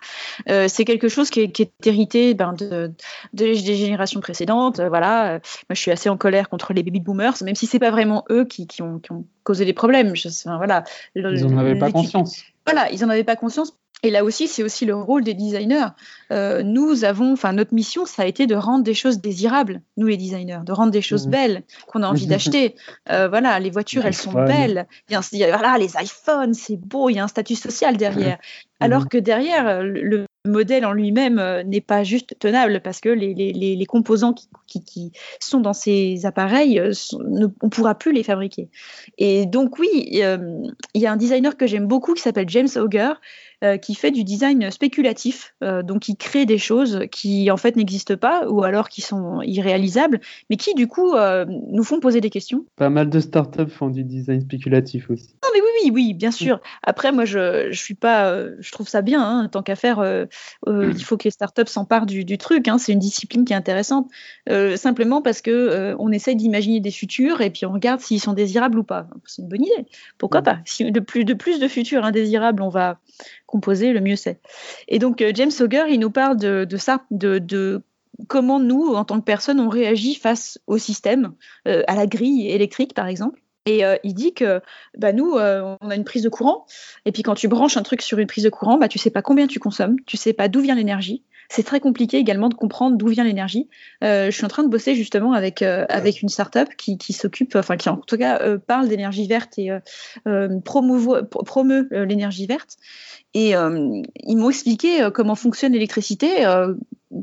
[0.45, 2.91] c'est quelque chose qui est, hérité ben, de,
[3.33, 4.79] des générations précédentes.
[4.79, 5.31] voilà.
[5.31, 5.39] Moi,
[5.71, 8.45] je suis assez en colère contre les baby boomers, même si c'est pas vraiment eux
[8.45, 10.15] qui, qui, ont, qui, ont, causé des problèmes.
[10.15, 10.83] Je, voilà,
[11.15, 12.43] ils n'en avaient pas conscience.
[12.67, 15.87] Voilà, ils n'en avaient pas conscience et là aussi, c'est aussi le rôle des designers.
[16.31, 20.07] Euh, nous avons, enfin, notre mission, ça a été de rendre des choses désirables, nous
[20.07, 21.31] les designers, de rendre des choses mmh.
[21.31, 22.75] belles qu'on a envie d'acheter.
[23.09, 24.87] Euh, voilà, les voitures, elles sont belles.
[25.09, 27.09] Il y a, voilà, les iPhones, c'est beau.
[27.09, 28.37] Il y a un statut social derrière.
[28.37, 28.83] Mmh.
[28.83, 33.33] Alors que derrière, le modèle en lui-même euh, n'est pas juste tenable parce que les,
[33.33, 34.47] les, les composants qui,
[34.85, 38.69] qui, sont dans ces appareils, ne, on ne pourra plus les fabriquer.
[39.17, 40.17] Et donc oui, il
[40.95, 43.11] y a un designer que j'aime beaucoup qui s'appelle James Auger,
[43.61, 47.75] euh, qui fait du design spéculatif, euh, donc qui crée des choses qui en fait
[47.75, 52.21] n'existent pas ou alors qui sont irréalisables, mais qui du coup euh, nous font poser
[52.21, 52.63] des questions.
[52.77, 55.35] Pas mal de startups font du design spéculatif aussi.
[55.43, 56.61] Non mais oui oui oui bien sûr.
[56.83, 60.25] Après moi je je suis pas, je trouve ça bien hein, tant qu'à faire,
[60.65, 62.69] il faut que les startups s'emparent du, du truc.
[62.69, 64.09] Hein, c'est une discipline qui est intéressante,
[64.77, 68.79] simplement parce que on essaye d'imaginer des futurs et puis on regarde s'ils sont désirables
[68.79, 69.07] ou pas.
[69.25, 69.85] C'est une bonne idée.
[70.17, 70.59] Pourquoi pas?
[70.63, 72.99] Si de plus de plus de futurs indésirables on va
[73.49, 74.39] composer, le mieux c'est.
[74.87, 77.81] Et donc euh, James Auger, il nous parle de, ça, de,
[78.27, 81.33] comment nous, en tant que personne, on réagit face au système,
[81.67, 83.41] euh, à la grille électrique par exemple.
[83.65, 84.61] Et euh, il dit que
[84.97, 86.65] bah, nous, on a une prise de courant,
[87.05, 89.11] et puis quand tu branches un truc sur une prise de courant, bah, tu sais
[89.11, 92.53] pas combien tu consommes, tu sais pas d'où vient l'énergie, c'est très compliqué également de
[92.53, 93.67] comprendre d'où vient l'énergie.
[94.03, 97.11] Euh, je suis en train de bosser justement avec euh, avec une startup qui, qui
[97.11, 99.71] s'occupe, enfin qui en tout cas euh, parle d'énergie verte et
[100.63, 102.77] promeut l'énergie verte.
[103.33, 106.45] Et ils m'ont expliqué comment fonctionne l'électricité,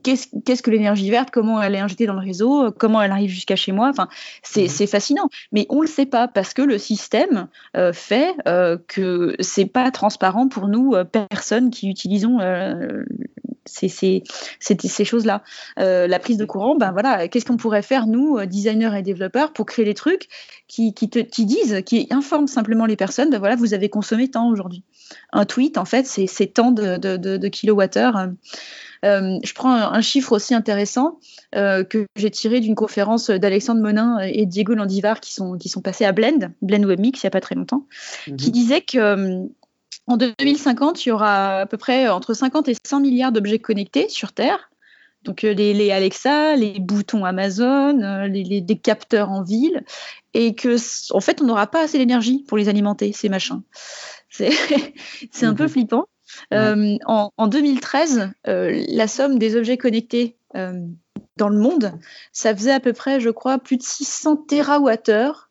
[0.02, 3.56] qu'est-ce que l'énergie verte, comment elle est injectée dans le réseau, comment elle arrive jusqu'à
[3.56, 3.88] chez moi.
[3.88, 4.08] Enfin,
[4.42, 4.86] c'est mmh.
[4.86, 5.28] fascinant.
[5.52, 7.48] Mais on ne le sait pas parce que le système
[7.92, 8.34] fait
[8.88, 10.94] que c'est pas transparent pour nous,
[11.30, 12.38] personnes qui utilisons
[13.68, 15.42] c'est ces choses-là.
[15.78, 19.02] Euh, la prise de courant, ben voilà, qu'est-ce qu'on pourrait faire, nous, euh, designers et
[19.02, 20.28] développeurs, pour créer des trucs
[20.68, 24.28] qui, qui, te, qui disent, qui informent simplement les personnes, ben voilà, vous avez consommé
[24.30, 24.82] tant aujourd'hui.
[25.32, 28.28] Un tweet, en fait, c'est tant de, de, de, kilowattheures.
[29.04, 31.18] Euh, je prends un, chiffre aussi intéressant
[31.52, 36.04] que j'ai tiré d'une conférence d'Alexandre Monin et Diego Landivar qui sont, qui sont passés
[36.04, 37.86] à Blend, Blend Webmix, il n'y a pas très longtemps,
[38.26, 38.36] mhm.
[38.36, 39.48] qui disait que
[40.06, 44.08] en 2050, il y aura à peu près entre 50 et 100 milliards d'objets connectés
[44.08, 44.70] sur Terre.
[45.26, 49.84] Donc euh, les, Alexa, les boutons Amazon, euh, les, capteurs en ville,
[50.34, 50.76] et que
[51.12, 53.62] en fait on n'aura pas assez d'énergie pour les alimenter ces machins.
[54.30, 54.50] C'est
[55.42, 55.68] un peu mhm.
[55.68, 56.04] flippant.
[56.54, 61.92] Euh, en, 2013, la somme des objets connectés dans le monde,
[62.32, 65.45] ça faisait à peu près, je crois, plus de 600 TWh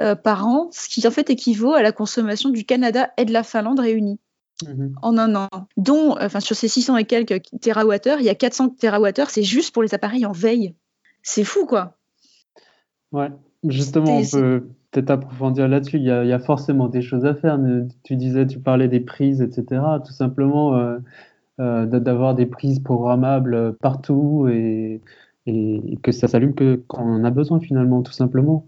[0.00, 3.32] euh, par an, ce qui en fait équivaut à la consommation du Canada et de
[3.32, 4.18] la Finlande réunis.
[4.66, 4.94] Mhm.
[5.02, 8.70] En un an, dont, enfin, sur ces 600 et quelques TWh, il y a 400
[8.70, 10.74] TWh, c'est juste pour les appareils en veille.
[11.22, 11.96] C'est fou, quoi.
[13.12, 13.28] Ouais,
[13.64, 15.98] justement, on peut peut-être approfondir là-dessus.
[15.98, 17.58] Il, y, a, forcément des choses à faire.
[18.02, 19.82] Tu disais, tu parlais des prises, etc.
[20.04, 20.98] Tout simplement, euh,
[21.60, 25.00] euh, d'avoir des prises programmables partout et,
[25.46, 28.66] et que ça s'allume que quand on en a besoin, finalement, tout simplement.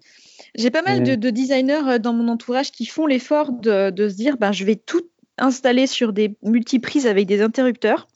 [0.54, 4.36] J'ai pas mal de, designers euh, dans mon entourage qui font l'effort de, se dire
[4.36, 5.02] ben, je vais tout
[5.38, 8.08] installer sur des multiprises avec des interrupteurs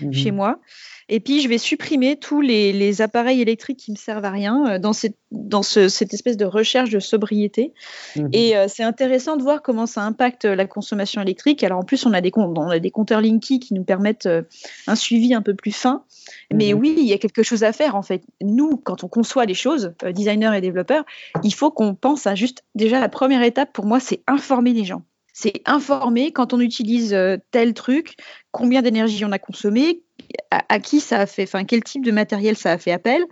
[0.00, 0.12] mhm.
[0.12, 0.60] chez moi.
[1.08, 4.78] Et puis, je vais supprimer tous les, appareils électriques qui me servent à rien euh,
[4.78, 7.72] dans, cette, dans cette espèce de recherche de sobriété.
[8.16, 8.28] Mhm.
[8.32, 11.64] Et euh, c'est intéressant de voir comment ça impacte la consommation électrique.
[11.64, 14.28] Alors, en plus, on a des, on a des compteurs Linky qui nous permettent
[14.86, 16.04] un suivi un peu plus fin.
[16.52, 16.80] Mais mhm.
[16.80, 18.22] oui, il y a quelque chose à faire en fait.
[18.40, 21.04] Nous, quand on conçoit les choses, euh, designers et développeurs,
[21.42, 24.84] il faut qu'on pense à juste déjà la première étape pour moi, c'est informer les
[24.84, 25.02] gens.
[25.34, 28.16] C'est informer quand on utilise euh, tel truc,
[28.50, 30.02] combien d'énergie on a consommé,
[30.50, 33.22] à, qui ça a fait, enfin quel type de matériel ça a fait appel.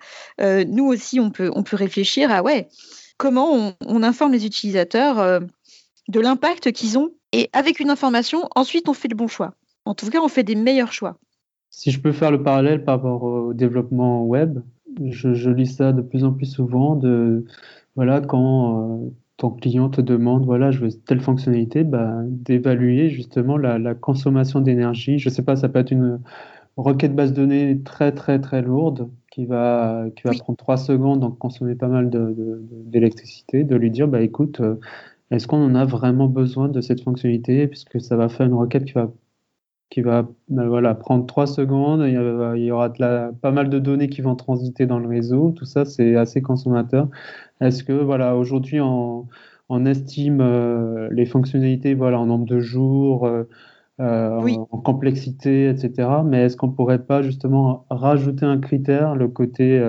[0.40, 2.68] Euh, nous aussi, on peut, on peut réfléchir à ouais,
[3.16, 5.40] comment on, informe les utilisateurs
[6.08, 9.54] de l'impact qu'ils ont et avec une information, ensuite on fait le bon choix.
[9.84, 11.16] En tout cas, on fait des meilleurs choix.
[11.70, 14.58] Si je peux faire le parallèle par rapport au développement web,
[15.04, 16.96] je, lis ça de plus en plus souvent.
[16.96, 17.44] De,
[17.94, 23.94] voilà, quand ton client te demande, voilà, je veux telle fonctionnalité, bah, d'évaluer justement la,
[23.94, 25.18] consommation d'énergie.
[25.18, 26.20] Je ne sais pas, ça peut être une
[26.82, 31.20] requête base de données très très très lourde qui va, qui va prendre trois secondes,
[31.20, 34.76] donc consommer pas mal d'électricité, de, lui dire, bah écoute, euh,
[35.30, 37.68] est-ce qu'on en a vraiment besoin de cette fonctionnalité?
[37.68, 39.10] Puisque ça va faire une requête qui va
[39.90, 42.90] qui va bah, voilà, prendre trois secondes, il y, aura
[43.42, 47.08] pas mal de données qui vont transiter dans le réseau, tout ça c'est assez consommateur.
[47.60, 49.28] Est-ce que voilà, aujourd'hui on,
[49.86, 53.44] estime euh, les fonctionnalités voilà, en nombre de jours, euh,
[54.00, 56.08] euh, en, complexité, etc.
[56.24, 59.80] Mais est-ce qu'on pourrait pas justement rajouter un critère, le côté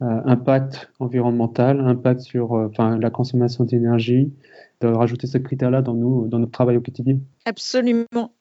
[0.00, 4.32] impact environnemental, impact sur la consommation d'énergie
[4.80, 7.18] de rajouter ce critère-là dans, nous, dans notre travail au quotidien?
[7.44, 8.32] Absolument.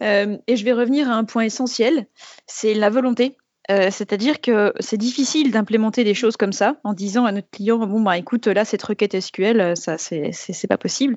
[0.00, 2.06] Euh, et je vais revenir à un point essentiel,
[2.46, 3.36] c'est la volonté.
[3.72, 7.78] Euh, c'est-à-dire que c'est difficile d'implémenter des choses comme ça en disant à notre client
[7.86, 11.16] bon bah écoute là cette requête SQL ça c'est pas possible.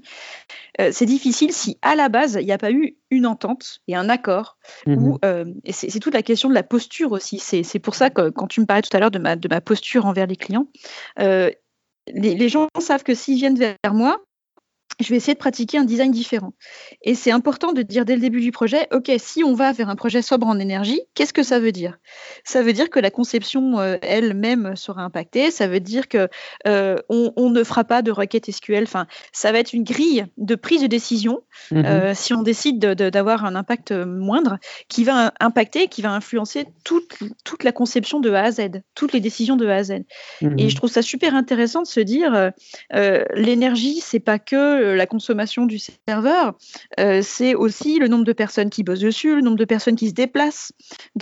[0.80, 3.96] Euh, c'est difficile si à la base il n'y a pas eu une entente et
[3.96, 4.58] un accord.
[4.88, 5.18] Mhm.
[5.64, 7.40] et c'est toute la question de la posture aussi.
[7.40, 9.62] C'est pour ça que quand tu me parlais tout à l'heure de ma, de ma
[9.62, 10.68] posture envers les clients,
[11.18, 14.25] les, les, gens savent que s'ils viennent vers moi,
[15.00, 16.54] je vais essayer de pratiquer un design différent.
[17.02, 19.90] Et c'est important de dire dès le début du projet, OK, si on va vers
[19.90, 21.98] un projet sobre en énergie, qu'est-ce que ça veut dire?
[22.44, 26.30] Ça veut dire que la conception euh, elle-même sera impactée, ça veut dire que
[26.68, 30.56] euh, on, ne fera pas de requête SQL, enfin, ça va être une grille de
[30.56, 31.86] prise de décision mhm.
[31.86, 37.20] euh, si on décide d'avoir un impact moindre qui va impacter, qui va influencer toute,
[37.44, 39.92] toute la conception de A à Z, toutes les décisions de A à Z.
[40.42, 40.56] Mhm.
[40.58, 42.52] Et je trouve ça super intéressant de se dire,
[43.34, 46.56] l'énergie, c'est pas que euh, la consommation du serveur,
[47.00, 50.10] euh, c'est aussi le nombre de personnes qui bossent dessus, le nombre de personnes qui
[50.10, 50.72] se déplacent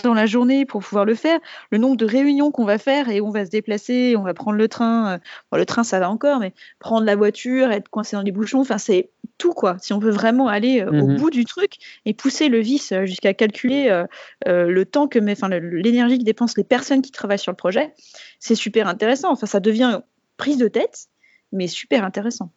[0.02, 1.38] dans la journée pour pouvoir le faire,
[1.70, 4.58] le nombre de réunions qu'on va faire et on va se déplacer, on va prendre
[4.58, 5.14] le train.
[5.52, 8.60] Euh, le train, ça va encore, mais prendre la voiture, être coincé dans les bouchons,
[8.60, 9.76] enfin, c'est tout quoi.
[9.80, 11.16] Si on veut vraiment aller au mhm.
[11.16, 14.04] bout du truc et pousser le vice jusqu'à calculer
[14.46, 17.94] le temps que, enfin, l'énergie que dépensent les personnes qui travaillent sur le projet,
[18.38, 19.32] c'est super intéressant.
[19.32, 20.00] Enfin, ça devient
[20.36, 21.08] prise de tête,
[21.52, 22.50] mais super intéressant.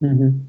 [0.00, 0.40] Mhm.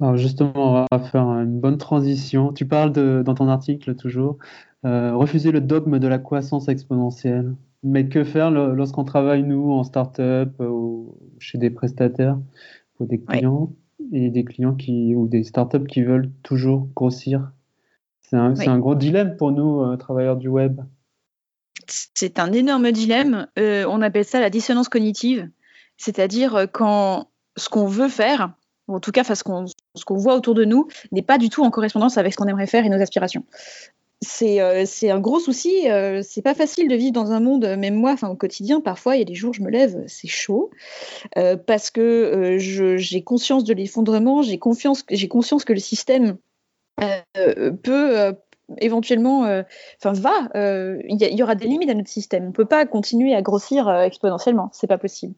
[0.00, 2.52] Alors justement, on va faire une bonne transition.
[2.52, 4.38] Tu parles de, dans ton article toujours,
[4.84, 7.54] euh, refuser le dogme de la croissance exponentielle.
[7.82, 12.38] Mais que faire lorsqu'on travaille, nous, en start-up ou chez des prestataires
[12.96, 13.72] pour des clients
[14.12, 17.52] et des clients qui, ou des start-up qui veulent toujours grossir?
[18.20, 20.80] C'est un, gros dilemme pour nous, euh, travailleurs du web.
[21.86, 23.48] C'est un énorme dilemme.
[23.58, 25.50] Euh, on appelle ça la dissonance cognitive.
[25.98, 28.54] C'est-à-dire quand ce qu'on veut faire,
[28.88, 32.18] en tout cas ce qu'on voit autour de nous, n'est pas du tout en correspondance
[32.18, 33.44] avec ce qu'on aimerait faire et nos aspirations.
[34.24, 35.90] C'est euh, un gros souci.
[35.90, 39.18] Euh, c'est pas facile de vivre dans un monde, même moi, au quotidien, parfois il
[39.20, 40.70] y a des jours je me lève, c'est chaud,
[41.36, 46.38] euh, parce que j'ai conscience de l'effondrement, j'ai conscience que le système
[47.82, 48.34] peut
[48.78, 49.40] éventuellement,
[50.02, 52.46] enfin va, il y, aura des limites à notre système.
[52.48, 55.34] On peut pas continuer à grossir exponentiellement, c'est pas possible.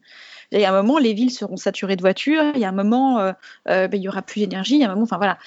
[0.51, 2.43] Il y a un moment, les villes seront saturées de voitures.
[2.55, 3.33] Il y a un moment, euh,
[3.67, 4.75] euh, ben, il y aura plus d'énergie.
[4.75, 5.37] Il y a un moment, enfin voilà.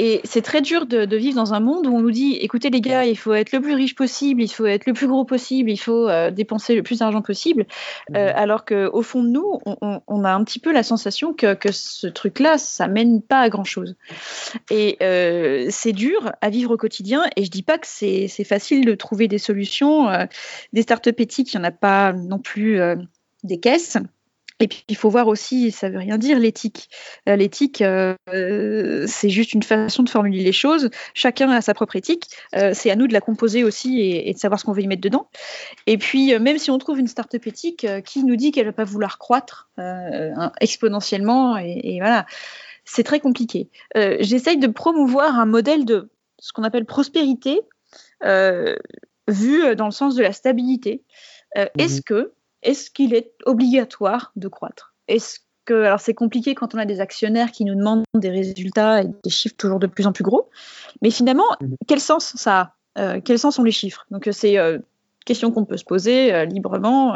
[0.00, 2.80] Et c'est très dur de, vivre dans un monde où on nous dit, écoutez les
[2.80, 5.70] gars, il faut être le plus riche possible, il faut être le plus gros possible,
[5.70, 7.66] il faut euh, dépenser le plus d'argent possible,
[8.10, 8.14] mmh.
[8.14, 12.06] alors qu'au fond de nous, on, a un petit peu la sensation que, que ce
[12.06, 13.96] truc-là, ça mène pas à grand-chose.
[14.70, 14.98] Et
[15.70, 19.26] c'est dur à vivre au quotidien, et je dis pas que c'est facile de trouver
[19.26, 20.06] des solutions.
[20.72, 22.80] des start-up éthiques, il n'y en a pas non plus
[23.42, 23.98] des caisses.
[24.60, 26.90] Et puis il faut voir aussi, ça veut rien dire l'éthique.
[27.28, 28.16] Euh, l'éthique, euh,
[29.06, 30.90] c'est juste une façon de formuler les choses.
[31.14, 32.28] Chacun a sa propre éthique.
[32.56, 34.88] Euh, c'est à nous de la composer aussi et, de savoir ce qu'on veut y
[34.88, 35.28] mettre dedans.
[35.86, 38.84] Et puis même si on trouve une start-up éthique qui nous dit qu'elle va pas
[38.84, 39.70] vouloir croître
[40.60, 42.26] exponentiellement, et, voilà,
[42.84, 43.68] c'est très compliqué.
[43.94, 47.60] J'essaye de promouvoir un modèle de ce qu'on appelle prospérité,
[48.22, 51.02] vu dans le sens de la stabilité.
[51.54, 54.94] Est-ce mmh que est-ce qu'il est obligatoire de croître?
[55.06, 59.02] Est-ce que, alors c'est compliqué quand on a des actionnaires qui nous demandent des résultats
[59.02, 60.48] et des chiffres toujours de plus en plus gros,
[61.02, 61.76] mais finalement, mhm.
[61.86, 62.74] quel sens ça a?
[62.98, 64.06] Euh, Quel sens ont les chiffres?
[64.10, 64.78] Donc euh, c'est euh,
[65.24, 67.14] question qu'on peut se poser librement.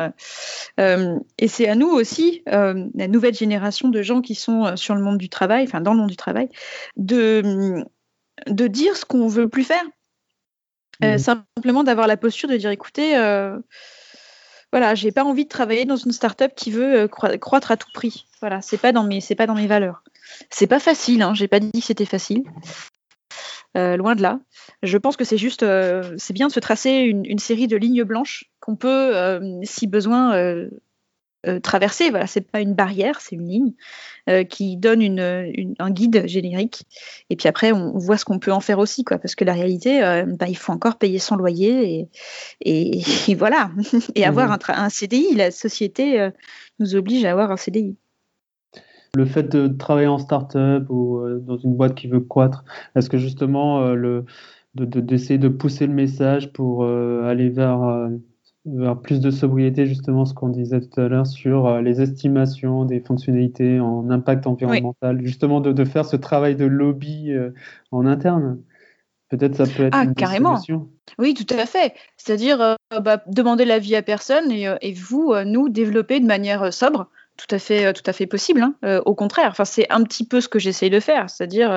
[0.77, 5.17] et c'est à nous aussi, la nouvelle génération de gens qui sont sur le monde
[5.17, 6.51] du travail, enfin dans le monde du travail,
[6.99, 7.83] de,
[8.47, 9.85] de dire ce qu'on veut plus faire.
[11.01, 11.17] Mhm.
[11.17, 13.15] simplement d'avoir la posture de dire écoutez,
[14.73, 17.91] voilà, j'ai pas envie de travailler dans une start-up qui veut euh, croître à tout
[17.93, 18.27] prix.
[18.41, 20.03] Voilà, c'est pas dans mes, c'est pas dans mes valeurs.
[20.49, 22.43] C'est pas facile, hein, j'ai pas dit que c'était facile.
[23.77, 24.41] Euh, loin de là.
[24.83, 28.05] Je pense que c'est juste, euh, c'est bien de se tracer une, série de lignes
[28.05, 30.35] blanches qu'on peut, si besoin,
[31.63, 32.11] traverser.
[32.11, 33.73] Voilà, c'est pas une barrière, c'est une ligne
[34.49, 36.85] qui donne une, un guide générique.
[37.31, 39.19] Et puis après, on, voit ce qu'on peut en faire aussi, quoi.
[39.19, 40.01] Parce que la réalité,
[40.39, 42.09] bah, il faut encore payer son loyer
[42.61, 43.71] et, et, voilà.
[44.15, 44.59] et avoir mmh.
[44.69, 46.31] un, un, CDI, la société
[46.79, 47.97] nous oblige à avoir un CDI.
[49.15, 52.65] Le fait de travailler en start-up ou dans une boîte qui veut croître,
[52.97, 54.25] est-ce que justement le
[54.75, 58.09] d'essayer de, de, pousser le message pour aller vers
[59.03, 63.01] plus de sobriété, justement, ce qu'on disait tout à l'heure sur euh, les estimations des
[63.01, 67.51] fonctionnalités en impact environnemental, justement de, faire ce travail de lobby euh,
[67.91, 68.61] en interne.
[69.31, 70.57] Peut-être ça peut être ah, une carrément.
[70.57, 70.91] Solution.
[71.19, 71.95] Oui, tout à fait.
[72.17, 77.09] C'est-à-dire euh, bah, demander l'avis à personne et, et vous, nous, développer de manière sobre
[77.37, 78.61] tout à fait, euh, tout à fait possible.
[78.63, 78.75] Hein.
[78.85, 81.31] Euh, au contraire, enfin, c'est un petit peu ce que j'essaye de faire.
[81.31, 81.73] C'est-à-dire,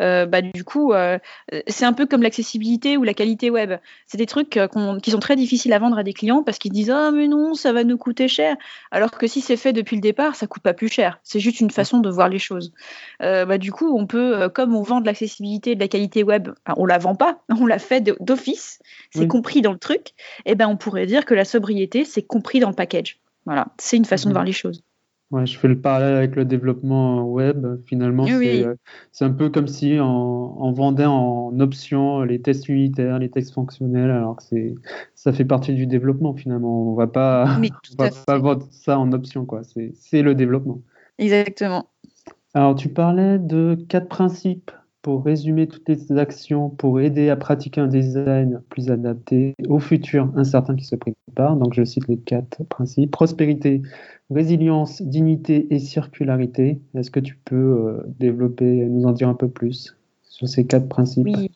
[0.00, 0.92] euh, bah, du coup,
[1.66, 3.74] c'est un peu comme l'accessibilité ou la qualité web.
[4.06, 4.58] C'est des trucs
[5.02, 7.54] qui sont très difficiles à vendre à des clients parce qu'ils disent Ah, mais non,
[7.54, 8.56] ça va nous coûter cher.
[8.90, 11.18] Alors que si c'est fait depuis le départ, ça coûte pas plus cher.
[11.22, 12.72] C'est juste une façon de voir les choses.
[13.20, 16.50] bah, du coup, on peut, comme on vend de l'accessibilité et de la qualité web,
[16.76, 18.78] on on la vend pas, on la fait d'office,
[19.10, 20.08] c'est compris dans le truc,
[20.44, 23.18] et eh ben on pourrait dire que la sobriété, c'est compris dans le package.
[23.46, 24.34] Voilà, c'est une façon de mhm.
[24.34, 24.82] voir les choses.
[25.30, 27.66] Ouais, je fais le parallèle avec le développement web.
[27.86, 28.74] Finalement, euh,
[29.10, 34.10] c'est un peu comme si on, vendait en option les tests unitaires, les tests fonctionnels,
[34.10, 34.74] alors que
[35.14, 36.92] ça fait partie du développement finalement.
[36.92, 37.58] On va pas,
[37.98, 39.62] va pas vendre ça en option, quoi.
[39.64, 40.82] C'est le développement.
[41.18, 41.88] Exactement.
[42.52, 44.70] Alors, tu parlais de quatre principes
[45.04, 50.32] pour résumer toutes les actions pour aider à pratiquer un design plus adapté au futur
[50.34, 51.56] incertain qui se prépare.
[51.56, 53.10] Donc, je cite les quatre principes.
[53.10, 53.82] Prospérité,
[54.30, 56.80] résilience, dignité et circularité.
[56.94, 60.88] Est-ce que tu peux euh, développer, nous en dire un peu plus sur ces quatre
[60.88, 61.26] principes?
[61.26, 61.50] Oui.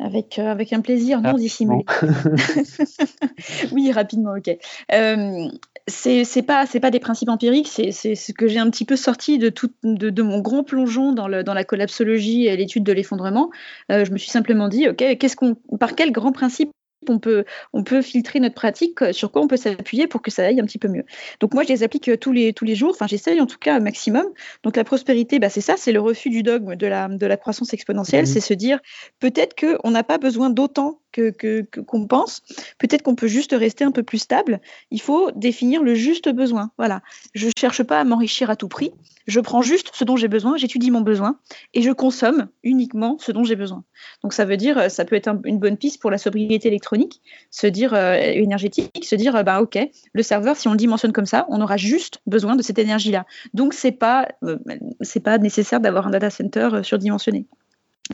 [0.00, 1.84] Avec, euh, avec un plaisir non dissimulé.
[3.72, 4.58] oui, rapidement, ok.
[4.92, 5.48] Euh,
[5.88, 8.96] c'est c'est pas c'est pas des principes empiriques, c'est ce que j'ai un petit peu
[8.96, 12.84] sorti de tout de, de mon grand plongeon dans le dans la collapsologie et l'étude
[12.84, 13.50] de l'effondrement.
[13.90, 16.70] Euh, je me suis simplement dit ok qu'est-ce qu'on par quel grand principe
[17.08, 20.46] on peut, on peut filtrer notre pratique, sur quoi on peut s'appuyer pour que ça
[20.46, 21.04] aille un petit peu mieux.
[21.40, 23.58] Donc moi, je les applique euh, tous les, tous les jours, enfin j'essaye en tout
[23.58, 24.26] cas un maximum.
[24.62, 27.36] Donc la prospérité, bah, c'est ça, c'est le refus du dogme de la, de la
[27.36, 28.26] croissance exponentielle, mmh.
[28.26, 28.78] c'est se dire
[29.18, 32.42] peut-être qu'on n'a pas besoin d'autant que qu'on pense.
[32.78, 34.60] Peut-être qu'on peut juste rester un peu plus stable.
[34.90, 36.70] Il faut définir le juste besoin.
[36.78, 37.02] Voilà.
[37.34, 38.92] Je cherche pas à m'enrichir à tout prix.
[39.26, 41.38] Je prends juste ce dont j'ai besoin, j'étudie mon besoin
[41.74, 43.84] et je consomme uniquement ce dont j'ai besoin.
[44.22, 47.66] Donc ça veut dire, ça peut être une bonne piste pour la sobriété électronique, se
[47.66, 49.78] dire euh, énergétique, se dire bah ok,
[50.12, 53.26] le serveur si on le dimensionne comme ça, on aura juste besoin de cette énergie-là.
[53.54, 54.58] Donc c'est pas euh,
[55.00, 57.46] c'est pas nécessaire d'avoir un data center euh, surdimensionné.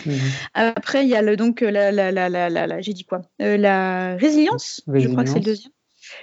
[0.04, 0.18] Mhm.
[0.54, 4.82] Après, il y a le, donc la, la, la, la j'ai dit quoi La résilience,
[4.86, 5.72] je crois que c'est le deuxième.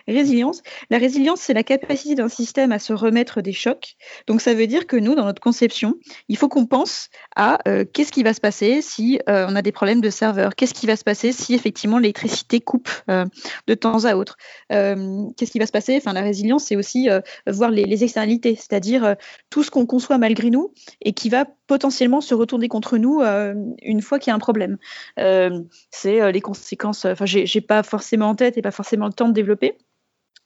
[0.08, 0.62] Résilience.
[0.90, 3.96] La résilience, c'est la capacité d'un système à se remettre des chocs.
[4.28, 5.96] Donc ça veut dire que nous, dans notre conception,
[6.28, 9.62] il faut qu'on pense à euh, qu'est-ce qui va se passer si euh, on a
[9.62, 13.26] des problèmes de serveur, qu'est-ce qui va se passer si effectivement l'électricité coupe euh,
[13.68, 14.38] de temps à autre,
[14.70, 15.98] qu'est-ce qui va se passer?
[15.98, 17.10] Enfin, la résilience, c'est aussi
[17.48, 19.16] voir les, les externalités, c'est-à-dire
[19.50, 23.22] tout ce qu'on conçoit malgré nous et qui va potentiellement se retourner contre nous
[23.82, 24.78] une fois qu'il y a un problème.
[25.18, 27.06] c'est les conséquences.
[27.06, 29.78] Enfin, j'ai pas forcément en tête et pas forcément le temps de développer.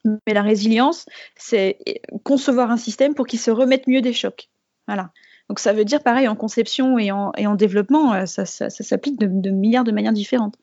[0.06, 1.06] Mais la résilience,
[1.36, 1.80] c'est
[2.24, 4.50] concevoir un système pour qu'il se remette mieux des chocs.
[4.88, 5.12] Voilà.
[5.50, 9.50] Donc ça veut dire pareil en conception et en, développement, euh, ça, ça, s'applique de,
[9.50, 10.56] milliards de manières différentes.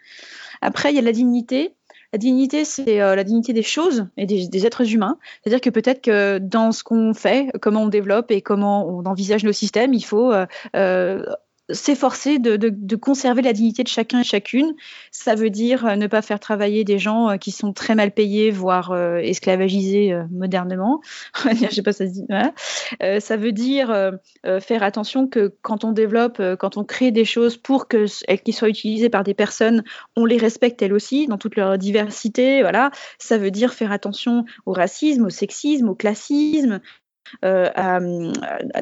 [0.62, 1.75] Après, il y a la dignité.
[2.12, 5.18] La dignité, c'est euh, la dignité des choses et des, êtres humains.
[5.42, 9.44] C'est-à-dire que peut-être que dans ce qu'on fait, comment on développe et comment on envisage
[9.44, 11.24] nos systèmes, il faut euh,
[11.70, 14.74] s'efforcer de, de, conserver la dignité de chacun et chacune.
[15.10, 18.12] Ça veut dire euh, ne pas faire travailler des gens euh, qui sont très mal
[18.12, 21.00] payés, voire euh, esclavagisés modernement.
[21.44, 22.26] Je sais pas ça se dit.
[23.20, 24.12] ça veut dire
[24.60, 28.06] faire attention que quand on développe, quand on crée des choses pour que
[28.36, 29.82] qu'ils soient utilisées par des personnes,
[30.16, 32.62] on les respecte elles aussi dans toute leur diversité.
[32.62, 32.90] Voilà.
[33.18, 36.80] Ça veut dire faire attention au racisme, au sexisme, au classisme,
[37.44, 38.00] euh, à,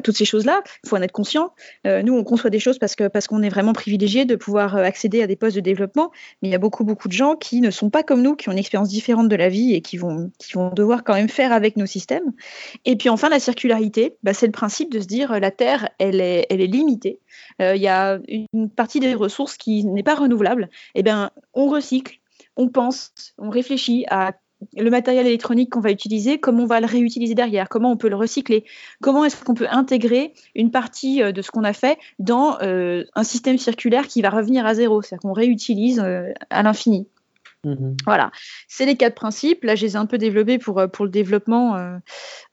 [0.01, 0.61] toutes ces choses-là.
[0.83, 1.53] Il faut en être conscient.
[1.85, 5.21] Euh, nous, on conçoit des choses parce qu'on est vraiment privilégié de pouvoir euh, accéder
[5.21, 7.71] à des postes de développement, mais il y a beaucoup beaucoup de gens qui ne
[7.71, 10.31] sont pas comme nous, qui ont une expérience différente de la vie et qui vont
[10.37, 12.33] qui vont devoir quand même faire avec nos systèmes.
[12.85, 16.21] Et puis enfin, la circularité, bah, c'est le principe de se dire la Terre, elle
[16.21, 17.19] est limitée.
[17.59, 18.19] Il y a
[18.53, 20.69] une partie des ressources qui n'est pas renouvelable.
[20.93, 22.19] Eh ben, on recycle,
[22.55, 24.33] on pense, on réfléchit à
[24.75, 28.09] le matériel électronique qu'on va utiliser, comment on va le réutiliser derrière, comment on peut
[28.09, 28.65] le recycler,
[29.01, 33.03] comment est-ce qu'on peut intégrer une partie euh, de ce qu'on a fait dans euh,
[33.15, 37.07] un système circulaire qui va revenir à zéro, c'est-à-dire qu'on réutilise euh, à l'infini.
[37.65, 37.97] Mhm.
[38.05, 38.31] Voilà,
[38.67, 39.63] c'est les quatre principes.
[39.63, 41.97] Là, je les ai un peu développés pour, euh, pour le développement euh,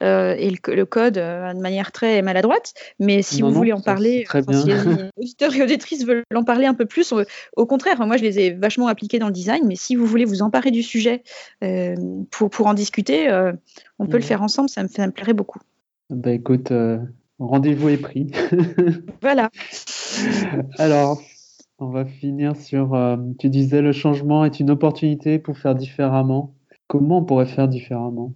[0.03, 2.73] euh, et le, code de manière très maladroite.
[2.99, 4.75] Mais si vous voulez en parler, si les
[5.19, 7.13] auditeurs et auditrices veulent en parler un peu plus,
[7.57, 9.67] au contraire, moi, je les ai vachement appliqués dans le design.
[9.67, 11.23] Mais si vous voulez vous emparer du sujet
[12.31, 13.31] pour, pour en discuter,
[13.99, 14.71] on peut le faire ensemble.
[14.71, 15.61] Ça me, ça me plairait beaucoup.
[16.09, 16.73] Bah écoute,
[17.39, 18.33] rendez-vous est pris.
[19.21, 19.51] voilà.
[20.79, 21.23] Alors,
[21.83, 26.55] on va finir sur, euh, tu disais, le changement est une opportunité pour faire différemment.
[26.87, 28.33] Comment on pourrait faire différemment?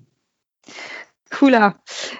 [1.42, 1.74] Oula,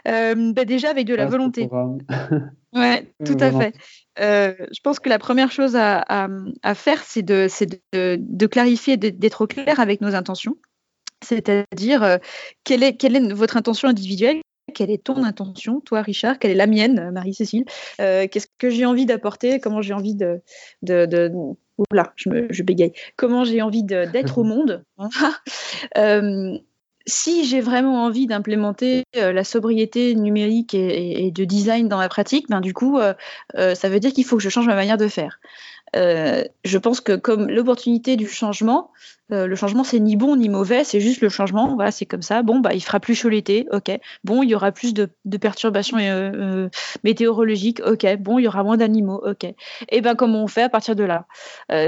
[0.08, 1.68] euh, bah déjà avec de la volonté.
[2.74, 3.74] ouais, tout à fait.
[4.20, 6.38] Euh, je pense que la première chose à,
[6.74, 7.48] faire, c'est de,
[7.92, 10.56] de, de, clarifier, d'être au clair avec nos intentions.
[11.24, 12.18] C'est-à-dire,
[12.64, 14.42] quelle, est, quelle est votre intention individuelle?
[14.76, 16.38] Quelle est ton intention, toi, Richard?
[16.38, 17.64] Quelle est la mienne, Marie-Cécile?
[17.98, 19.58] Euh, Qu'est-ce que j'ai envie d'apporter?
[19.58, 20.42] Comment j'ai envie de,
[20.82, 21.32] de,
[21.90, 22.92] Oula, je, me, je bégaye.
[23.16, 24.84] Comment j'ai envie d'être au monde
[25.96, 26.58] euh,
[27.06, 32.46] Si j'ai vraiment envie d'implémenter euh, la sobriété numérique et, de design dans ma pratique,
[32.50, 32.98] ben, du coup,
[33.54, 35.40] ça veut dire qu'il faut que je change ma manière de faire.
[35.96, 38.90] Euh, je pense que comme l'opportunité du changement,
[39.32, 42.22] euh, le changement c'est ni bon ni mauvais, c'est juste le changement, voilà, c'est comme
[42.22, 42.42] ça.
[42.42, 43.98] Bon, bah il fera plus chaud l'été, ok.
[44.22, 45.08] Bon, il y aura plus de,
[45.40, 46.68] perturbations euh,
[47.02, 48.16] météorologiques, ok.
[48.18, 49.46] Bon, il y aura moins d'animaux, ok.
[49.88, 51.26] Et ben comment on fait à partir de là?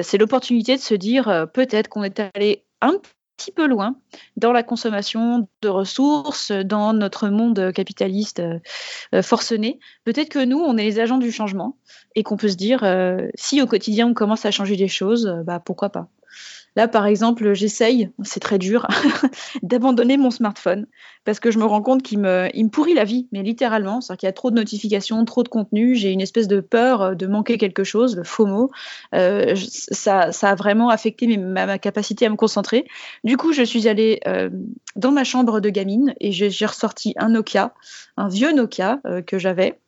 [0.03, 3.01] C'est l'opportunité de se dire peut-être qu'on est allé un
[3.39, 3.97] petit peu loin
[4.37, 8.43] dans la consommation de ressources, dans notre monde capitaliste
[9.15, 9.79] euh, forcené.
[10.05, 11.77] Peut-être que nous, on est les agents du changement
[12.15, 15.27] et qu'on peut se dire, euh, si au quotidien on commence à changer des choses,
[15.27, 16.09] euh, bah, pourquoi pas.
[16.77, 18.87] Là, par exemple, j'essaye, c'est très dur,
[19.63, 20.87] d'abandonner mon smartphone
[21.25, 24.01] parce que je me rends compte qu'il me, il me pourrit la vie, mais littéralement.
[24.01, 25.95] C'est-à-dire qu'il y a trop de notifications, trop de contenu.
[25.95, 28.71] J'ai une espèce de peur de manquer quelque chose, le FOMO.
[29.15, 32.87] Euh, ça, ça, a vraiment affecté ma, capacité à me concentrer.
[33.25, 34.49] Du coup, je suis allée euh,
[34.97, 37.75] dans ma chambre de gamine et j'ai ressorti un Nokia,
[38.17, 39.79] un vieux Nokia euh, que j'avais.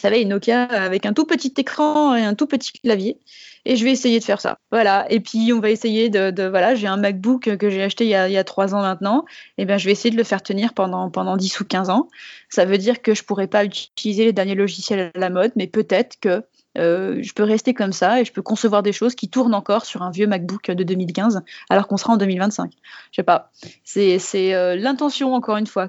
[0.00, 3.18] Savez, une Nokia avec un tout petit écran et un tout petit clavier
[3.64, 4.58] et je vais essayer de faire ça.
[4.70, 5.06] Voilà.
[5.10, 8.14] Et puis on va essayer de, voilà, j'ai un MacBook que j'ai acheté il y,
[8.14, 9.24] a, trois ans maintenant.
[9.58, 12.08] Et bien je vais essayer de le faire tenir pendant pendant 10 ou 15 ans.
[12.48, 15.66] Ça veut dire que je pourrais pas utiliser les derniers logiciels à la mode, mais
[15.66, 16.42] peut-être que
[16.78, 19.84] euh, je peux rester comme ça et je peux concevoir des choses qui tournent encore
[19.84, 22.72] sur un vieux MacBook de 2015 alors qu'on sera en 2025.
[23.10, 23.50] Je sais pas.
[23.84, 25.88] C'est euh, l'intention encore une fois.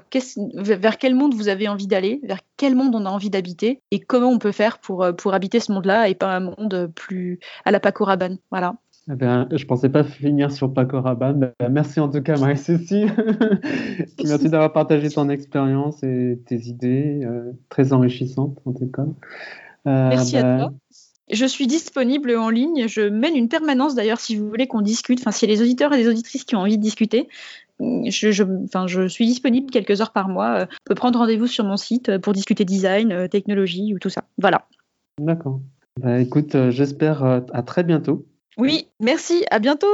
[0.54, 2.20] Vers quel monde vous avez envie d'aller?
[2.24, 3.80] Vers quel monde on a envie d'habiter?
[3.90, 6.90] Et comment on peut faire pour, euh, pour habiter ce monde-là et pas un monde
[6.94, 8.38] plus à la Paco Rabanne?
[8.50, 8.74] Voilà.
[9.10, 11.52] Eh bien, je pensais pas finir sur Paco Rabanne.
[11.58, 13.12] Ben, merci en tout cas, Marie-Cécile.
[14.24, 17.20] merci d'avoir partagé ton expérience et tes idées,
[17.68, 19.04] très enrichissantes en tout cas.
[19.86, 20.72] Euh, Merci à bah, toi.
[21.30, 22.86] Je suis disponible en ligne.
[22.86, 25.20] Je mène une permanence d'ailleurs si vous voulez qu'on discute.
[25.20, 27.28] Enfin, si y a les auditeurs et les auditrices qui ont envie de discuter,
[27.80, 30.60] je, enfin, je suis disponible quelques heures par mois.
[30.60, 34.10] Euh, on peut prendre rendez-vous sur mon site euh, pour discuter design, technologie ou tout
[34.10, 34.24] ça.
[34.38, 34.66] Voilà.
[35.18, 35.60] D'accord.
[36.00, 38.26] Bah, écoute, j'espère à très bientôt.
[38.58, 39.44] Oui, merci.
[39.50, 39.86] À bientôt.